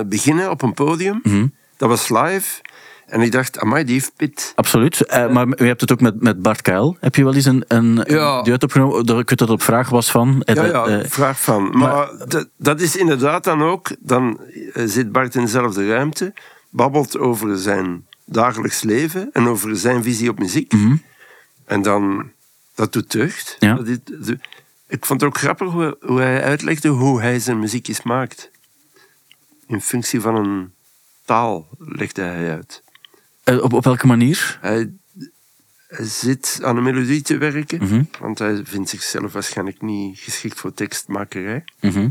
[0.09, 1.19] beginnen op een podium.
[1.23, 1.47] Mhm.
[1.77, 2.61] Dat was live.
[3.07, 4.51] En ik dacht, amai, die heeft pit.
[4.55, 5.01] Absoluut.
[5.05, 6.97] Eh, maar je hebt het ook met, met Bart Kuil.
[6.99, 8.37] Heb je wel eens een, een, Ja.
[8.37, 9.05] een duet opgenomen?
[9.05, 10.41] Dat ik weet dat het op vraag was van.
[10.43, 11.77] eh, Ja, ja, eh, vraag van.
[11.77, 14.39] Maar, dat, dat is inderdaad dan ook, dan
[14.73, 16.33] zit Bart in dezelfde ruimte,
[16.69, 20.71] babbelt over zijn dagelijks leven en over zijn visie op muziek.
[20.71, 20.95] mhm.
[21.65, 22.31] En dan,
[22.75, 23.55] dat doet deugd.
[23.59, 23.75] Ja.
[23.75, 24.39] Dat is- de-
[24.87, 28.51] ik vond het ook grappig hoe, hoe hij uitlegde hoe hij zijn muziekjes maakt.
[29.67, 30.73] In functie van een
[31.25, 32.82] taal legde hij uit.
[33.43, 34.57] Eh, op, op welke manier?
[34.61, 34.91] Hij,
[35.99, 38.03] zit aan een melodie te werken, Mhm.
[38.19, 41.63] want hij vindt zichzelf waarschijnlijk niet geschikt voor tekstmakerij.
[41.79, 42.09] Mhm.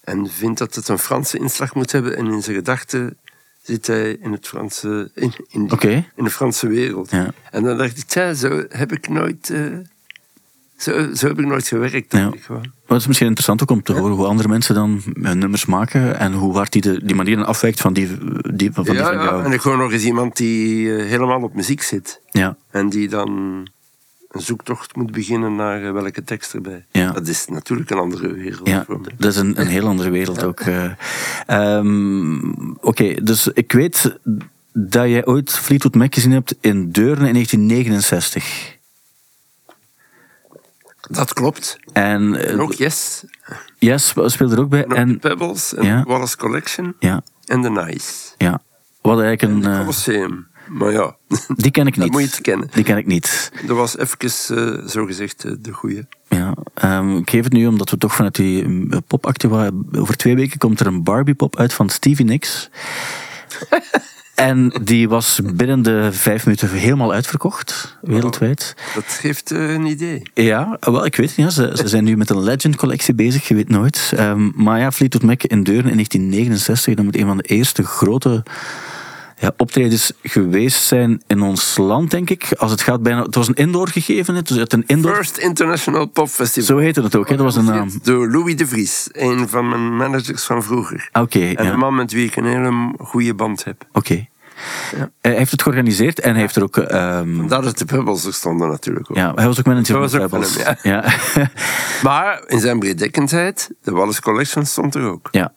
[0.00, 2.16] En vindt dat het een Franse inslag moet hebben.
[2.16, 3.16] En in zijn gedachten
[3.62, 6.10] zit hij in, het Franse, in, in, die- Oké.
[6.14, 7.10] in de Franse wereld.
[7.10, 7.30] Ja.
[7.50, 9.64] En dan dacht ik, tja, zo heb ik nooit, eh,
[10.80, 12.12] zo, zo heb ik nooit gewerkt.
[12.12, 12.30] Ja.
[12.40, 12.60] gewoon.
[12.60, 15.66] Maar het is misschien interessant ook om te horen hoe andere mensen dan hun nummers
[15.66, 18.08] maken en hoe hard die, de, die manier dan afwijkt van die,
[18.54, 19.44] die, van, die ja, van ja, jou.
[19.44, 22.20] en ik hoor nog eens iemand die eh, helemaal op muziek zit.
[22.30, 23.28] Ja, En die dan
[24.30, 26.84] een zoektocht moet beginnen naar eh, welke tekst erbij.
[26.90, 27.10] Ja.
[27.12, 29.10] Dat is natuurlijk een andere wereld ja, voor mij.
[29.18, 30.60] dat is een, een heel andere wereld ook.
[30.60, 30.90] eh.
[31.46, 32.50] Ehm,
[32.80, 34.18] Oké, dus ik weet
[34.72, 38.78] dat jij ooit Fleetwood Mac gezien hebt in Deurne in 1969.
[41.10, 41.78] Dat klopt.
[41.92, 43.24] En eh, En ook Yes,
[43.78, 44.84] Yes speelde er ook bij.
[44.84, 46.02] en Pebbles, en Ja.
[46.04, 48.12] Wallace Collection ja, en The Nice.
[48.36, 48.62] ja.
[49.02, 49.64] Wat eigenlijk een...
[49.64, 50.48] En eh, Colosseum.
[50.68, 51.16] Maar ja,
[51.64, 52.12] die ken ik dat niet.
[52.12, 52.68] moet je het kennen.
[52.72, 53.52] Die ken ik niet.
[53.66, 54.18] Dat was even,
[54.78, 56.06] eh zogezegd, eh, de goeie.
[56.28, 59.88] Ja, ehm, ik geef het nu omdat we toch vanuit die popactie waren.
[59.96, 62.70] Over twee weken komt er een Barbie-pop uit van Stevie Nicks.
[64.40, 68.74] en die was binnen de vijf minuten helemaal uitverkocht, wereldwijd.
[68.94, 70.22] Dat geeft eh, een idee.
[70.34, 71.52] Ja, wel, ik weet het niet.
[71.52, 74.12] Ze, ze zijn nu met een Legend-collectie bezig, je weet nooit.
[74.16, 77.82] Ehm, maar ja, Fleetwood Mac in Deurne in 1969, dat moet een van de eerste
[77.82, 78.42] grote
[79.40, 82.52] ja, optredens geweest zijn in ons land, denk ik.
[82.56, 83.22] Als het gaat bijna...
[83.22, 85.14] Het was een indoor gegeven, het was een indoor...
[85.14, 86.76] First International Pop Festival.
[86.76, 87.36] Zo heette het ook, hè?
[87.36, 87.90] dat was de naam.
[88.02, 91.08] Door Louis de Vries, een van mijn managers van vroeger.
[91.12, 91.72] Oké, En ja.
[91.72, 93.84] een man met wie ik een hele goede band heb.
[93.92, 94.28] Oké.
[95.20, 96.76] Hij heeft het georganiseerd en hij heeft er ook...
[96.76, 99.16] ehm, Dat het de Pebbles er stonden natuurlijk ook.
[99.16, 100.56] ja, hij was ook manager van ook Pebbles.
[100.64, 101.04] hem, ja.
[102.02, 105.28] Maar in zijn breeddekkendheid, de Wallace Collection stond er ook.
[105.30, 105.52] ja.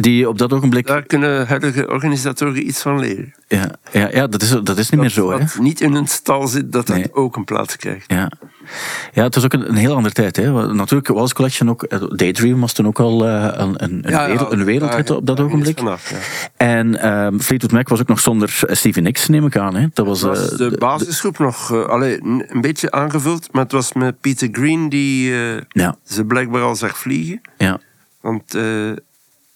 [0.00, 0.86] Die op dat ogenblik...
[0.86, 3.34] Daar kunnen huidige organisatoren iets van leren.
[3.48, 5.38] Ja, ja, ja dat, is, dat is niet meer zo, hè?
[5.38, 8.04] Wat niet in een stal zit, dat dat ook een plaats krijgt.
[8.12, 8.30] Ja.
[9.12, 10.36] ja, het was ook een, een heel andere tijd.
[10.36, 10.72] Hè.
[10.72, 11.82] Natuurlijk, Wallace Collection ook...
[11.82, 15.78] eh, Daydream was toen ook al eh, een, een, wereld, een wereldhit op dat ogenblik.
[15.78, 16.16] Vanaf, ja.
[16.56, 19.74] En ehm, Fleetwood Mac was ook nog zonder eh, Stevie Nicks, neem ik aan.
[19.76, 19.86] Hè.
[19.92, 24.20] Dat was, was de basisgroep nog uh, allee, een beetje aangevuld, maar het was met
[24.20, 25.32] Peter Green die
[25.68, 25.96] Ja.
[26.04, 27.40] ze blijkbaar al zag vliegen.
[27.56, 27.78] ja.
[28.20, 28.56] Want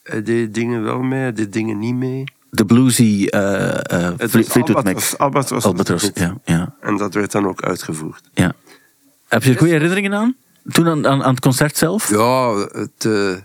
[0.02, 2.24] hij deed dingen wel mee, hij deed dingen niet mee.
[2.50, 5.12] De bluesy eh eh, Fle- was Fleetwood Mac.
[5.16, 8.22] Albatros, Albatros, was ja, ja, En dat werd dan ook uitgevoerd.
[8.34, 8.52] ja.
[9.28, 10.36] Heb je er goede herinneringen aan?
[10.72, 12.10] Toen aan, aan, aan het concert zelf?
[12.10, 13.36] Ja, het, uh,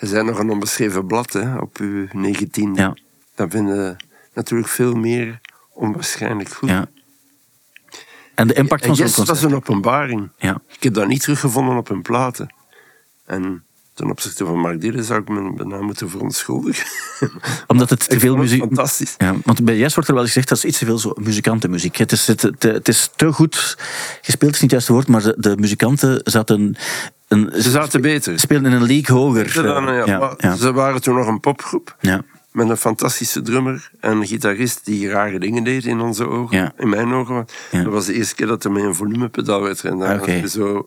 [0.00, 2.74] je bent nog een onbeschreven blad hè, op je 19.
[2.74, 2.96] Ja.
[3.34, 3.96] Dan vinden
[4.34, 5.40] natuurlijk veel meer
[5.72, 6.68] onwaarschijnlijk goed.
[6.68, 6.86] Ja.
[8.34, 9.50] En de impact van zo'n Yes was concert.
[9.50, 10.28] een openbaring.
[10.36, 10.60] Ja.
[10.76, 12.54] Ik heb dat niet teruggevonden op hun platen.
[13.24, 13.64] En
[13.96, 16.86] ten opzichte van Mark Dille zou ik me bijna moeten verontschuldigen.
[17.66, 18.60] Omdat het te veel muziek...
[18.60, 19.14] fantastisch.
[19.18, 21.96] Ja, want bij Yes wordt er wel gezegd dat is iets te veel zo muzikantenmuziek.
[21.96, 23.76] Het is, het, het, het is te goed
[24.22, 26.76] gespeeld, is niet het juiste woord, maar de, de muzikanten zaten...
[27.28, 28.38] Een, Ze zaten beter.
[28.38, 29.48] speelden in een league hoger.
[29.48, 31.96] Ze, dan, ja, ja, maar ja, ze waren toen nog een popgroep.
[32.00, 32.22] ja.
[32.52, 36.56] Met een fantastische drummer en een gitarist die rare dingen deed in onze ogen.
[36.56, 36.72] Ja.
[36.78, 37.46] In mijn ogen.
[37.70, 37.82] Ja.
[37.82, 40.20] Dat was de eerste keer dat er met een volumepedaal werd gedaan.
[40.20, 40.46] Oké.
[40.48, 40.86] Zo.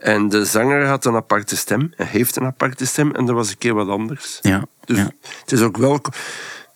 [0.00, 1.92] En de zanger had een aparte stem.
[1.96, 4.38] Hij heeft een aparte stem en dat was een keer wat anders.
[4.42, 5.10] Ja, Dus ja.
[5.40, 5.92] het is ook wel...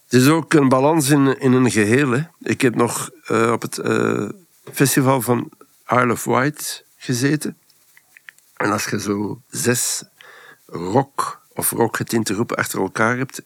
[0.05, 2.11] Het is ook een balans in, in een geheel.
[2.11, 2.23] Hè.
[2.43, 4.29] Ik heb nog eh, op het eh,
[4.73, 5.51] festival van
[5.89, 7.57] Isle of Wight gezeten.
[8.57, 10.05] En als je zo zes
[10.67, 13.43] rock of rockgetinte groepen achter elkaar hebt,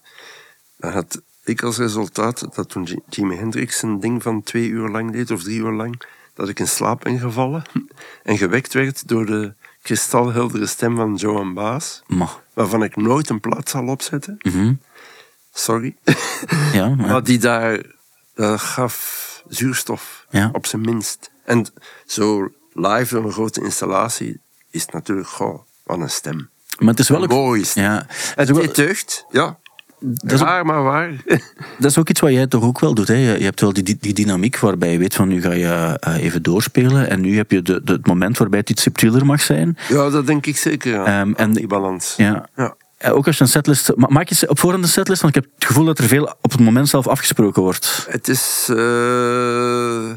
[0.77, 4.89] dan had ik als resultaat dat toen Ji- Jimi Hendrix een ding van twee uur
[4.89, 6.03] lang deed, of drie uur lang,
[6.35, 7.63] dat ik in slaap ben gevallen
[8.23, 9.53] en gewekt werd door de
[9.83, 12.29] kristalheldere stem van Joan Baas, Ma.
[12.55, 14.37] waarvan ik nooit een plaat zal opzetten.
[14.39, 14.73] Mhm.
[15.53, 15.97] Sorry.
[16.73, 17.83] Ja, maar- Maar die daar,
[18.57, 20.49] gaf zuurstof, Ja.
[20.53, 21.31] op zijn minst.
[21.45, 21.67] En
[22.07, 26.51] zo live door een grote installatie is natuurlijk, goh, wat een stem.
[26.79, 27.29] maar het is wel ook...
[27.31, 27.73] Mooi het.
[27.73, 29.59] Ja, Het is deugd, ja.
[30.01, 31.11] Dat, is ook, Raar, maar waar.
[31.79, 33.09] dat is ook iets wat jij toch ook wel doet.
[33.09, 33.15] Hè?
[33.15, 36.43] Je, hebt wel die, die, dynamiek waarbij je weet van nu ga je eh, even
[36.43, 39.77] doorspelen en nu heb je de, de, het moment waarbij het iets subtieler mag zijn.
[39.89, 42.15] ja, dat denk ik zeker Ehm, en- die balans.
[42.17, 42.49] Ja.
[42.57, 42.75] Ja.
[42.99, 43.93] Eh, Ook als je een setlist...
[43.97, 45.23] ma- Maak je op voorhand een setlist?
[45.23, 48.07] Want ik heb het gevoel dat er veel op het moment zelf afgesproken wordt.
[48.11, 50.11] Het is eh,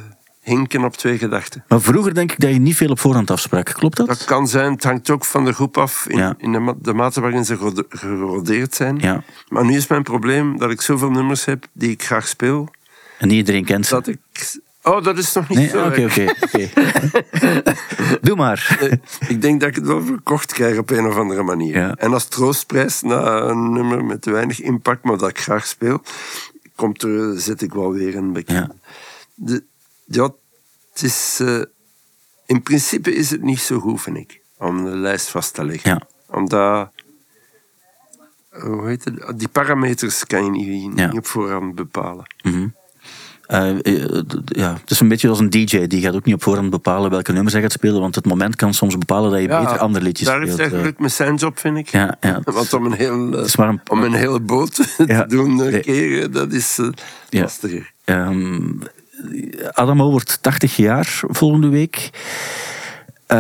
[0.51, 1.63] hinken op twee gedachten.
[1.67, 3.65] Maar vroeger denk ik dat je niet veel op voorhand afsprak.
[3.65, 4.07] Klopt dat?
[4.07, 6.33] Dat kan zijn, het hangt ook van de groep af in, Ja.
[6.37, 8.97] in de, ma- de mate waarin ze gerode- gerodeerd zijn.
[8.99, 9.23] Ja.
[9.47, 12.69] Maar nu is mijn probleem dat ik zoveel nummers heb die ik graag speel,
[13.19, 13.93] En niet iedereen kent ze.
[13.93, 14.17] dat ik...
[14.83, 15.67] Oh, dat is nog niet Nee?
[15.69, 15.79] zo.
[15.81, 16.69] Ah, Oké, oké.
[18.21, 18.77] Doe maar.
[18.81, 21.75] Nee, ik denk dat ik het wel verkocht krijg op een of andere manier.
[21.77, 21.95] Ja.
[21.95, 26.01] En als troostprijs na een nummer met weinig impact, maar dat ik graag speel,
[26.75, 28.57] komt er, zet ik wel weer een bekend.
[28.67, 28.75] Ja.
[29.35, 29.63] De,
[30.05, 30.29] ja,
[30.93, 31.37] het is...
[31.41, 31.61] eh,
[32.45, 35.89] in principe is het niet zo goed, vind ik, om de lijst vast te leggen.
[35.89, 36.01] Ja.
[36.37, 36.89] Omdat...
[38.49, 39.39] Hoe heet het?
[39.39, 41.07] Die parameters kan je niet, Ja.
[41.07, 42.25] niet op voorhand bepalen.
[42.43, 42.67] Mhm.
[43.45, 45.87] Eh, eh, ja, het is een beetje als een DJ.
[45.87, 48.01] Die gaat ook niet op voorhand bepalen welke nummers hij gaat spelen.
[48.01, 50.57] Want het moment kan soms bepalen dat je beter andere liedjes daar speelt.
[50.57, 50.85] heeft hij eh.
[50.85, 51.87] geluk met zijn job, vind ik.
[51.89, 52.41] Ja, ja.
[52.53, 55.81] Want om een, heel, eh, een- om een hele boot te doen eh, Nee.
[55.81, 56.87] keren, dat is eh,
[57.29, 57.41] Ja.
[57.41, 57.91] lastiger.
[58.03, 58.69] Ehm,
[59.71, 62.09] Adamo wordt 80 jaar volgende week.
[63.27, 63.37] Eh,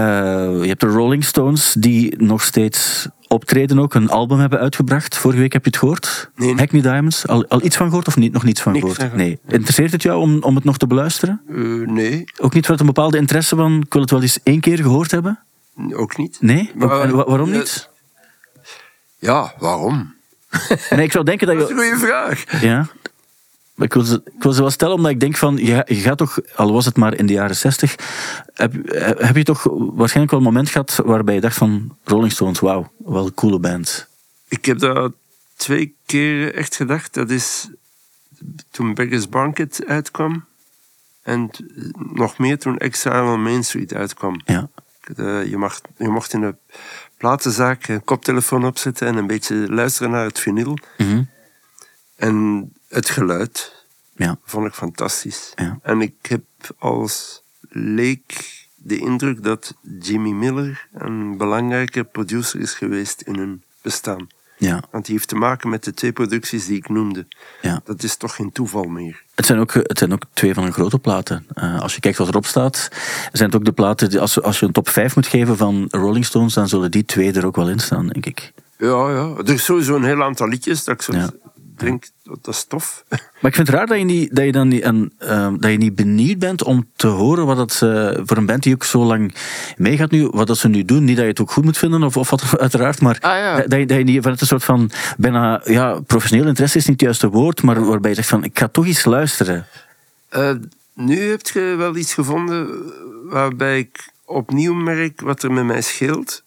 [0.61, 5.17] je hebt de Rolling Stones die nog steeds optreden ook, een album hebben uitgebracht.
[5.17, 6.29] Vorige week heb je het gehoord.
[6.35, 6.55] Nee.
[6.55, 7.27] Hackney Diamonds.
[7.27, 8.31] Al, al iets van gehoord of niet?
[8.33, 9.15] Nog niets van gehoord?
[9.15, 9.39] Nee.
[9.47, 11.41] Interesseert het jou om, om het nog te beluisteren?
[11.49, 11.55] Eh,
[11.87, 14.77] nee, Ook niet vanuit een bepaalde interesse van, ik wil het wel eens één keer
[14.77, 15.39] gehoord hebben?
[15.93, 16.37] ook niet.
[16.41, 16.71] Nee?
[16.75, 17.89] Maar- En wa- waarom eh, niet?
[19.17, 20.13] Ja, waarom?
[20.89, 21.81] Nee, ik zou denken dat Dat is je...
[21.83, 22.61] een goede vraag.
[22.61, 22.87] Ja.
[23.81, 25.95] Maar ik wil, ze, ik wil ze wel stellen, omdat ik denk van, je, je
[25.95, 27.95] gaat toch, al was het maar in de jaren zestig,
[28.53, 28.73] heb,
[29.17, 32.91] heb je toch waarschijnlijk wel een moment gehad waarbij je dacht van, Rolling Stones, wauw,
[32.97, 34.07] wel een coole band.
[34.47, 35.13] Ik heb dat
[35.55, 37.13] twee keer echt gedacht.
[37.13, 37.69] Dat is
[38.71, 40.45] toen Beggars Banquet uitkwam.
[41.21, 41.49] En
[41.95, 44.41] nog meer toen Exile on Main Street uitkwam.
[44.45, 44.69] Ja.
[45.15, 46.55] De- je, mag, je mocht in de
[47.17, 50.77] platenzaak een koptelefoon opzetten en een beetje luisteren naar het vinyl.
[50.97, 51.23] Mhm.
[52.15, 53.85] En het geluid
[54.15, 54.37] Ja.
[54.43, 55.51] vond ik fantastisch.
[55.55, 55.79] Ja.
[55.81, 56.41] En ik heb
[56.79, 64.27] als leek de indruk dat Jimmy Miller een belangrijke producer is geweest in hun bestaan.
[64.57, 64.83] Ja.
[64.91, 67.25] Want die heeft te maken met de twee producties die ik noemde.
[67.61, 67.81] Ja.
[67.83, 69.23] Dat is toch geen toeval meer.
[69.35, 71.45] Het zijn, ook, het zijn ook twee van hun grote platen.
[71.53, 72.89] Eh, als je kijkt wat erop staat,
[73.31, 75.87] zijn het ook de platen, die, als, als je een top 5 moet geven van
[75.89, 78.51] Rolling Stones, dan zullen die twee er ook wel in staan, denk ik.
[78.77, 79.33] Ja, ja.
[79.37, 81.29] Er is sowieso een heel aantal liedjes dat ik zo Ja.
[81.85, 83.03] Denk, dat dat is tof.
[83.09, 85.71] Maar ik vind het raar dat je niet, dat je dan niet, en, ehm, dat
[85.71, 88.83] je niet benieuwd bent om te horen wat dat eh, voor een band die ook
[88.83, 89.35] zo lang
[89.77, 91.03] meegaat nu, wat dat ze nu doen.
[91.03, 93.55] Niet dat je het ook goed moet vinden, of, of wat, uiteraard, maar Ah, ja.
[93.55, 96.85] dat, dat je, dat je niet vanuit een soort van bijna, ja, professioneel interesse is
[96.85, 99.67] niet het juiste woord, maar waarbij je zegt van, ik ga toch eens luisteren.
[100.29, 100.51] Eh,
[100.93, 102.67] nu heb je wel iets gevonden
[103.29, 106.43] waarbij ik opnieuw merk wat er met mij scheelt.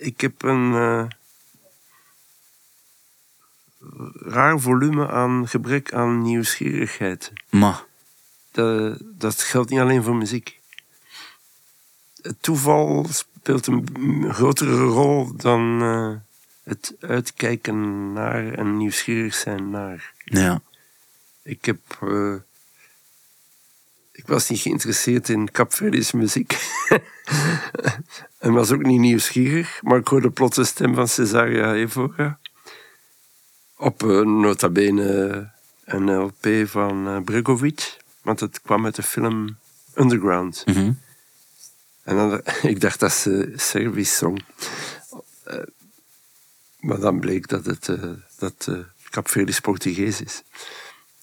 [0.00, 1.04] Ik heb een eh,
[4.14, 7.32] raar volume aan gebrek aan nieuwsgierigheid.
[7.50, 7.84] Maar,
[8.50, 10.60] Dat, dat geldt niet alleen voor muziek.
[12.22, 16.12] Het toeval speelt een grotere rol dan eh,
[16.64, 20.12] het uitkijken naar en nieuwsgierig zijn naar.
[20.24, 20.62] ja.
[21.42, 21.78] Ik heb.
[22.00, 22.34] eh,
[24.12, 26.52] ik was niet geïnteresseerd in Capverdische muziek.
[28.38, 32.38] en was ook niet nieuwsgierig, maar ik hoorde plots de stem van Cesaria Evora.
[33.82, 35.50] Op eh, nota bene
[35.84, 39.56] een LP van eh, Bregovic, want het kwam uit de film
[39.94, 40.62] Underground.
[40.66, 40.92] Mhm.
[42.02, 42.40] En dan,
[42.72, 44.44] ik dacht dat ze Service zong.
[45.44, 45.58] Eh,
[46.80, 47.90] maar dan bleek dat het
[48.38, 48.68] dat,
[49.10, 50.42] Capverdisch Portugees is.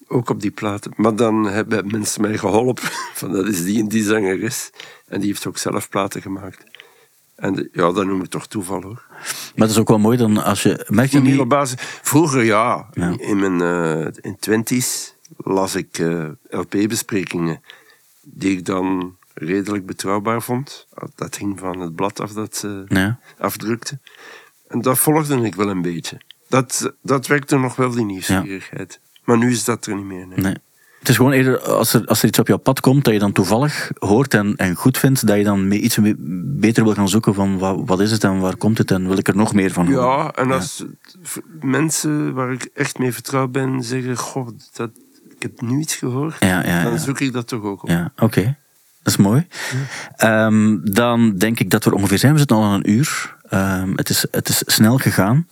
[0.06, 0.92] Ook op die platen.
[0.96, 2.88] Maar dan hebben mensen mij geholpen.
[3.20, 4.70] Van dat is die en die zangeres.
[5.06, 6.64] En die heeft ook zelf platen gemaakt.
[7.34, 9.02] En de- ja, dat noem ik toch toeval hoor.
[9.54, 10.86] Maar het is ook wel mooi dan als je...
[10.88, 11.76] Merk je Niet op basis.
[12.02, 13.14] Vroeger ja, Ja.
[13.18, 17.62] in mijn uh, in twenties las ik eh, LP-besprekingen
[18.22, 20.86] die ik dan redelijk betrouwbaar vond.
[21.14, 23.18] Dat hing van het blad af dat ze Ja.
[23.38, 23.98] afdrukte.
[24.68, 26.20] En dat volgde ik wel een beetje.
[26.48, 29.00] Dat, dat wekte nog wel die nieuwsgierigheid.
[29.24, 30.26] Maar nu is dat er niet meer.
[30.26, 30.38] Nee.
[30.38, 30.56] Nee.
[31.00, 33.18] Het is gewoon eerder als er, als er iets op jouw pad komt dat je
[33.18, 35.98] dan toevallig hoort en, en goed vindt, dat je dan mee iets
[36.36, 39.18] beter wil gaan zoeken van wat, wat is het en waar komt het en wil
[39.18, 40.02] ik er nog meer van horen.
[40.02, 40.84] Ja, en als
[41.60, 44.90] mensen waar ik echt mee vertrouwd ben zeggen: Goh, dat,
[45.28, 47.88] ik heb nu iets gehoord, Ja, ja, dan zoek ik dat toch ook op.
[47.88, 48.56] Ja, oké.
[49.02, 49.46] Dat is mooi.
[50.16, 52.32] Ehm, dan denk ik dat we er ongeveer zijn.
[52.32, 53.36] We zitten al aan een uur.
[53.48, 55.46] Ehm, het, is, het is snel gegaan.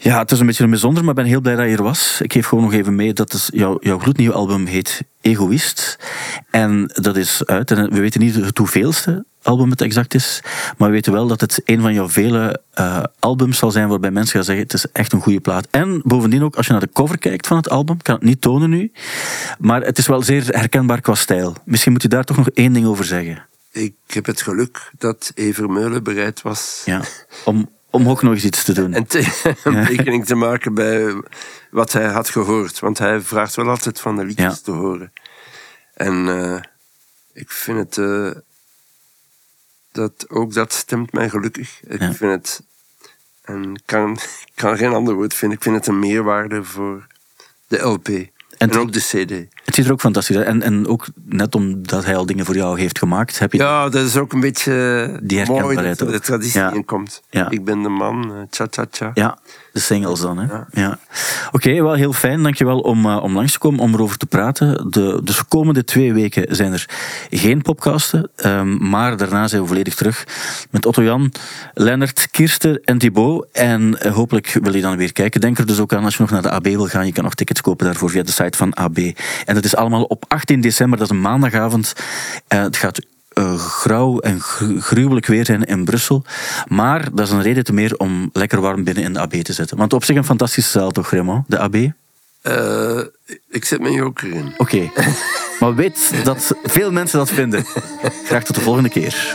[0.00, 1.82] Ja, het is een beetje een bijzonder, maar ik ben heel blij dat je er
[1.82, 2.20] was.
[2.22, 5.98] Ik geef gewoon nog even mee dat is, jouw, jouw gloednieuwe album heet Egoïst.
[6.50, 7.70] En dat is uit.
[7.70, 10.40] En we weten niet het hoeveelste album het exact is.
[10.76, 14.10] Maar we weten wel dat het een van jouw vele eh, albums zal zijn waarbij
[14.10, 15.68] mensen gaan zeggen het is echt een goede plaat.
[15.70, 18.24] En bovendien ook, als je naar de cover kijkt van het album, ik kan het
[18.24, 18.92] niet tonen nu,
[19.58, 21.56] maar het is wel zeer herkenbaar qua stijl.
[21.64, 23.46] Misschien moet je daar toch nog één ding over zeggen.
[23.72, 27.02] Ik heb het geluk dat Ever Meulen bereid was Ja,
[27.44, 28.92] om, om ook nog eens iets te doen.
[28.94, 29.18] en te,
[29.64, 31.22] een tekening te maken bij
[31.70, 32.78] wat hij had gehoord.
[32.78, 34.60] Want hij vraagt wel altijd van de liedjes Ja.
[34.64, 35.12] te horen.
[35.94, 36.60] En eh,
[37.32, 37.98] ik vind het...
[37.98, 38.30] eh,
[39.92, 41.80] dat, ook dat stemt mij gelukkig.
[41.86, 42.12] Ik Ja.
[42.14, 42.62] vind het...
[43.42, 44.18] En kan,
[44.54, 45.56] kan geen ander woord vinden.
[45.58, 47.06] Ik vind het een meerwaarde voor
[47.66, 48.08] de LP.
[48.58, 49.30] En, ook de CD.
[49.64, 50.46] Het ziet er ook fantastisch uit.
[50.46, 53.58] En, en ook net omdat hij al dingen voor jou heeft gemaakt, heb je...
[53.58, 54.72] Ja, dat is ook een beetje
[55.22, 56.72] Die mooi herkenbaarheid dat er de traditie Ja.
[56.72, 57.22] in komt.
[57.30, 57.50] Ja.
[57.50, 59.10] Ik ben de man, eh, cha-cha-cha.
[59.14, 59.38] Ja,
[59.72, 60.38] de singles dan.
[60.38, 60.46] Hè?
[60.54, 60.66] Ja.
[60.70, 60.98] Ja.
[61.52, 62.42] Oké, wel heel fijn.
[62.42, 64.90] Dankjewel om, eh, om langs te komen, om erover te praten.
[64.90, 66.88] De, dus de komende twee weken zijn er
[67.30, 68.30] geen podcasten.
[68.36, 70.26] ehm, maar daarna zijn we volledig terug
[70.70, 71.32] met Otto-Jan,
[71.74, 73.46] Lennart, Kirsten en Thibaut.
[73.52, 75.40] En eh, hopelijk wil je dan weer kijken.
[75.40, 77.06] Denk er dus ook aan als je nog naar de AB wil gaan.
[77.06, 78.98] Je kan nog tickets kopen daarvoor via de site van AB.
[79.44, 81.92] En dat is allemaal op 18 december, dat is een maandagavond.
[82.48, 83.00] Eh, het gaat
[83.38, 86.24] eh, grauw en gru- gruwelijk weer zijn in Brussel.
[86.66, 89.52] Maar dat is een reden te meer om lekker warm binnen in de AB te
[89.52, 89.76] zitten.
[89.76, 91.44] Want op zich een fantastische zaal toch, Raymond?
[91.48, 91.74] De AB?
[91.74, 91.94] Oké.
[92.42, 93.00] Eh,
[93.50, 94.54] ik zet mijn joker in.
[95.60, 97.64] maar weet dat veel mensen dat vinden.
[98.24, 99.34] Graag tot de volgende keer.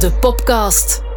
[0.00, 1.07] De Popcast.